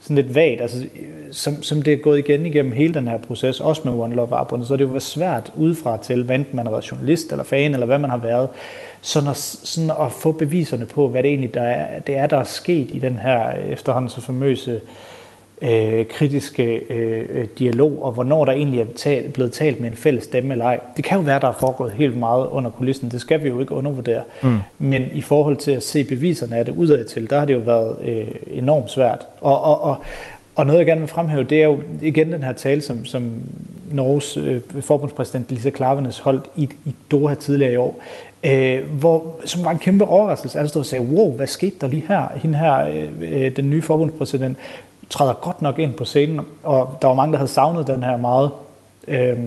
[0.00, 0.84] sådan lidt vagt, altså,
[1.32, 4.34] som, som det er gået igen igennem hele den her proces, også med One Love
[4.34, 7.44] armbåndet, så det jo været svært udefra til, hvad enten man har været journalist eller
[7.44, 8.48] fan, eller hvad man har været,
[9.00, 12.38] sådan at, sådan at få beviserne på, hvad det egentlig der er, det er, der
[12.38, 14.80] er sket i den her øh, efterhånden så famøse øh,
[15.62, 20.24] øh, kritiske øh, dialog, og hvornår der egentlig er talt, blevet talt med en fælles
[20.24, 20.80] stemme eller ej.
[20.96, 23.10] Det kan jo være, der er foregået helt meget under kulissen.
[23.10, 24.22] Det skal vi jo ikke undervurdere.
[24.42, 24.58] Mm.
[24.78, 27.58] Men i forhold til at se beviserne af det udad til, der har det jo
[27.58, 29.26] været øh, enormt svært.
[29.40, 29.96] Og, og, og,
[30.54, 33.32] og noget, jeg gerne vil fremhæve, det er jo igen den her tale, som, som
[33.90, 38.02] Norges øh, forbundspræsident Lisa Klavenes holdt i, i Doha tidligere i år,
[38.44, 40.58] øh, hvor, som var en kæmpe overraskelse.
[40.58, 42.28] Altså stod og sagde, wow, hvad skete der lige her?
[42.36, 44.58] Hende her, øh, øh den nye forbundspræsident,
[45.10, 48.16] træder godt nok ind på scenen, og der var mange, der havde savnet den her
[48.16, 48.50] meget,
[49.08, 49.38] øh,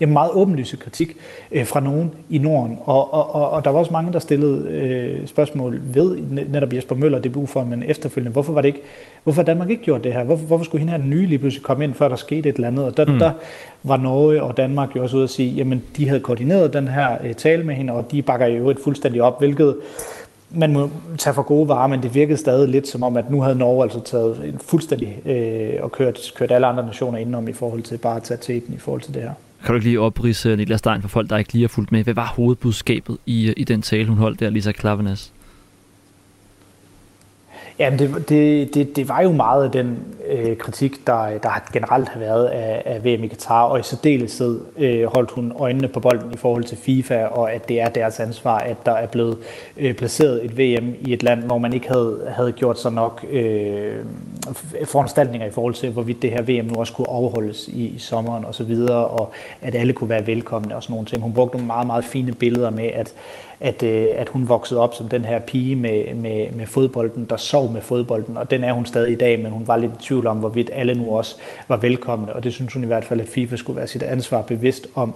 [0.00, 1.16] en meget åbenlyse kritik
[1.52, 2.78] øh, fra nogen i Norden.
[2.84, 6.94] Og, og, og, og der var også mange, der stillede øh, spørgsmål ved netop Jesper
[6.94, 8.80] Møller, DBU for, men efterfølgende, hvorfor var det ikke,
[9.24, 10.24] hvorfor Danmark ikke gjort det her?
[10.24, 12.68] Hvorfor, hvorfor skulle hende her nye lige pludselig komme ind, før der skete et eller
[12.68, 12.84] andet?
[12.84, 13.18] Og der, mm.
[13.18, 13.30] der
[13.82, 17.16] var Norge og Danmark jo også ude at sige, jamen de havde koordineret den her
[17.24, 19.76] øh, tale med hende, og de bakker jo et fuldstændig op, hvilket
[20.54, 23.40] man må tage for gode varer, men det virkede stadig lidt som om, at nu
[23.40, 27.52] havde Norge altså taget en fuldstændig øh, og kørt, kørt alle andre nationer indenom i
[27.52, 29.32] forhold til bare at tage teten i forhold til det her.
[29.64, 31.92] Kan du ikke lige oprise øh, Niklas Stein for folk, der ikke lige har fulgt
[31.92, 32.04] med?
[32.04, 35.32] Hvad var hovedbudskabet i, øh, i den tale, hun holdt der, Lisa Klavenes?
[37.82, 42.08] Jamen, det, det, det, det var jo meget af den øh, kritik, der, der generelt
[42.08, 46.00] har været af, af VM i Katar, og i særdeleshed øh, holdt hun øjnene på
[46.00, 49.38] bolden i forhold til FIFA, og at det er deres ansvar, at der er blevet
[49.76, 53.24] øh, placeret et VM i et land, hvor man ikke havde, havde gjort sig nok
[53.30, 53.96] øh,
[54.84, 58.44] foranstaltninger i forhold til, hvorvidt det her VM nu også kunne overholdes i, i sommeren
[58.44, 61.22] og så videre, og at alle kunne være velkomne og sådan nogle ting.
[61.22, 63.14] Hun brugte nogle meget, meget fine billeder med, at
[63.62, 67.36] at, øh, at hun voksede op som den her pige med, med, med fodbolden, der
[67.36, 70.02] sov med fodbolden, og den er hun stadig i dag, men hun var lidt i
[70.02, 71.36] tvivl om, hvorvidt alle nu også
[71.68, 74.42] var velkomne, og det synes hun i hvert fald, at FIFA skulle være sit ansvar
[74.42, 75.14] bevidst om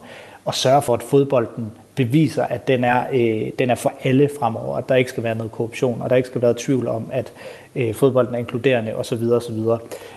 [0.49, 4.77] at sørge for, at fodbolden beviser, at den er, øh, den er for alle fremover,
[4.77, 7.33] at der ikke skal være noget korruption, og der ikke skal være tvivl om, at
[7.77, 9.23] øh, fodbolden er inkluderende osv.
[9.33, 9.59] osv.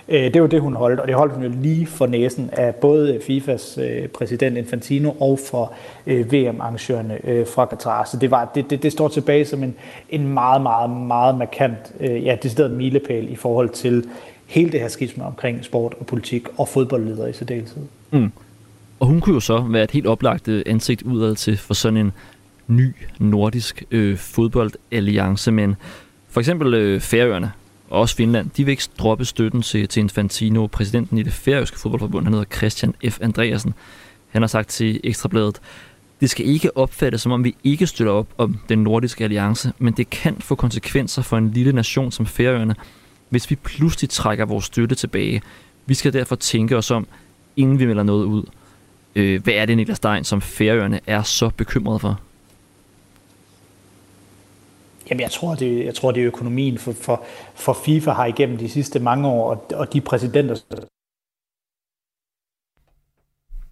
[0.10, 2.76] Øh, det var det, hun holdt, og det holdt hun jo lige for næsen af
[2.76, 5.74] både FIFAs øh, præsident Infantino og for
[6.08, 8.10] øh, VM-arrangørerne øh, fra Qatar.
[8.12, 9.76] Så det, var, det, det, det står tilbage som en,
[10.10, 14.06] en meget, meget, meget markant, øh, ja, decideret milepæl i forhold til
[14.48, 17.84] hele det her skisme omkring sport og politik og fodboldledere i særdeleshed.
[18.12, 18.32] Mm.
[19.00, 21.98] Og hun kunne jo så være et helt oplagt øh, ansigt udad til for sådan
[21.98, 22.12] en
[22.68, 25.76] ny nordisk øh, fodboldalliance, men
[26.30, 27.52] for eksempel øh, Færøerne
[27.90, 30.68] og også Finland, de vil ikke droppe støtten til, til Infantino.
[30.68, 33.18] Præsidenten i det færøske fodboldforbund, han hedder Christian F.
[33.22, 33.74] Andreasen.
[34.30, 35.60] Han har sagt til Ekstrabladet,
[36.22, 39.94] det skal ikke opfattes som om vi ikke støtter op om den nordiske alliance, men
[39.94, 42.76] det kan få konsekvenser for en lille nation som Færøerne,
[43.30, 45.42] hvis vi pludselig trækker vores støtte tilbage.
[45.86, 47.08] Vi skal derfor tænke os om,
[47.56, 48.44] inden vi melder noget ud.
[49.16, 52.20] Øh, hvad er det, Niklas Stein, som Færøerne er så bekymret for?
[55.10, 56.78] Jamen, jeg tror, det, jeg tror, det er økonomien.
[56.78, 60.56] For, for, for FIFA har igennem de sidste mange år, og, og de præsidenter,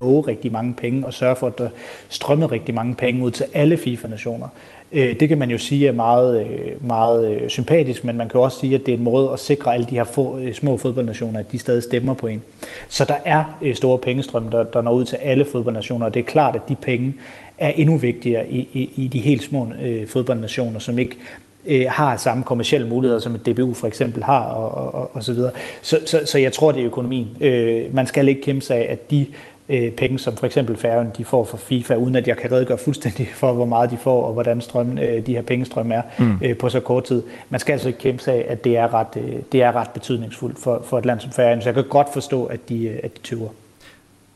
[0.01, 1.69] rigtig mange penge og sørge for, at der
[2.09, 4.47] strømmer rigtig mange penge ud til alle FIFA-nationer.
[4.91, 8.39] Øh, det kan man jo sige er meget, øh, meget øh, sympatisk, men man kan
[8.39, 11.39] også sige, at det er en måde at sikre alle de her få, små fodboldnationer,
[11.39, 12.43] at de stadig stemmer på en.
[12.87, 16.23] Så der er store pengestrøm, der, der når ud til alle fodboldnationer, og det er
[16.23, 17.13] klart, at de penge
[17.57, 21.17] er endnu vigtigere i, i, i de helt små øh, fodboldnationer, som ikke
[21.65, 25.33] øh, har samme kommersielle muligheder, som et DBU for eksempel har, og, og, og så
[25.33, 25.51] videre.
[25.81, 27.27] Så, så, så jeg tror, det er økonomien.
[27.41, 29.25] Øh, man skal ikke kæmpe sig af, at de
[29.69, 32.77] øh, penge, som for eksempel Færøen de får fra FIFA, uden at jeg kan redegøre
[32.77, 36.37] fuldstændig for, hvor meget de får, og hvordan strøm, øh, de her pengestrøm er mm.
[36.43, 37.23] øh, på så kort tid.
[37.49, 39.89] Man skal altså ikke kæmpe sig af, at det er ret, øh, det er ret
[39.89, 42.99] betydningsfuldt for, for et land som Færøen, så jeg kan godt forstå, at de, øh,
[43.03, 43.49] at de tøver.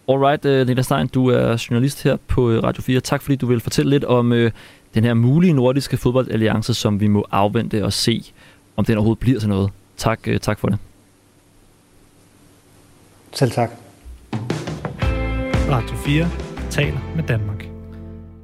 [0.09, 2.99] Alright, uh, Nina Stein, du er journalist her på øh, Radio 4.
[2.99, 4.49] Tak fordi du vil fortælle lidt om uh,
[4.93, 8.33] den her mulige nordiske fodboldalliance, som vi må afvente og se,
[8.77, 9.71] om den overhovedet bliver til noget.
[9.97, 10.77] Tak, øh, tak for det.
[13.33, 13.71] Selv tak.
[15.69, 16.29] Radio 4
[16.69, 17.65] taler med Danmark.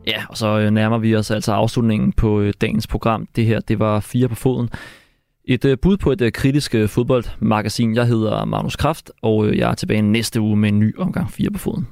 [0.08, 3.28] Ja, og så øh, nærmer vi os altså afslutningen på øh, dagens program.
[3.36, 4.70] Det her, det var Fire på foden.
[5.50, 7.96] Et øh, bud på et øh, kritisk øh, fodboldmagasin.
[7.96, 11.50] Jeg hedder Magnus Kraft, og jeg er tilbage næste uge med en ny omgang Fire
[11.52, 11.88] på foden.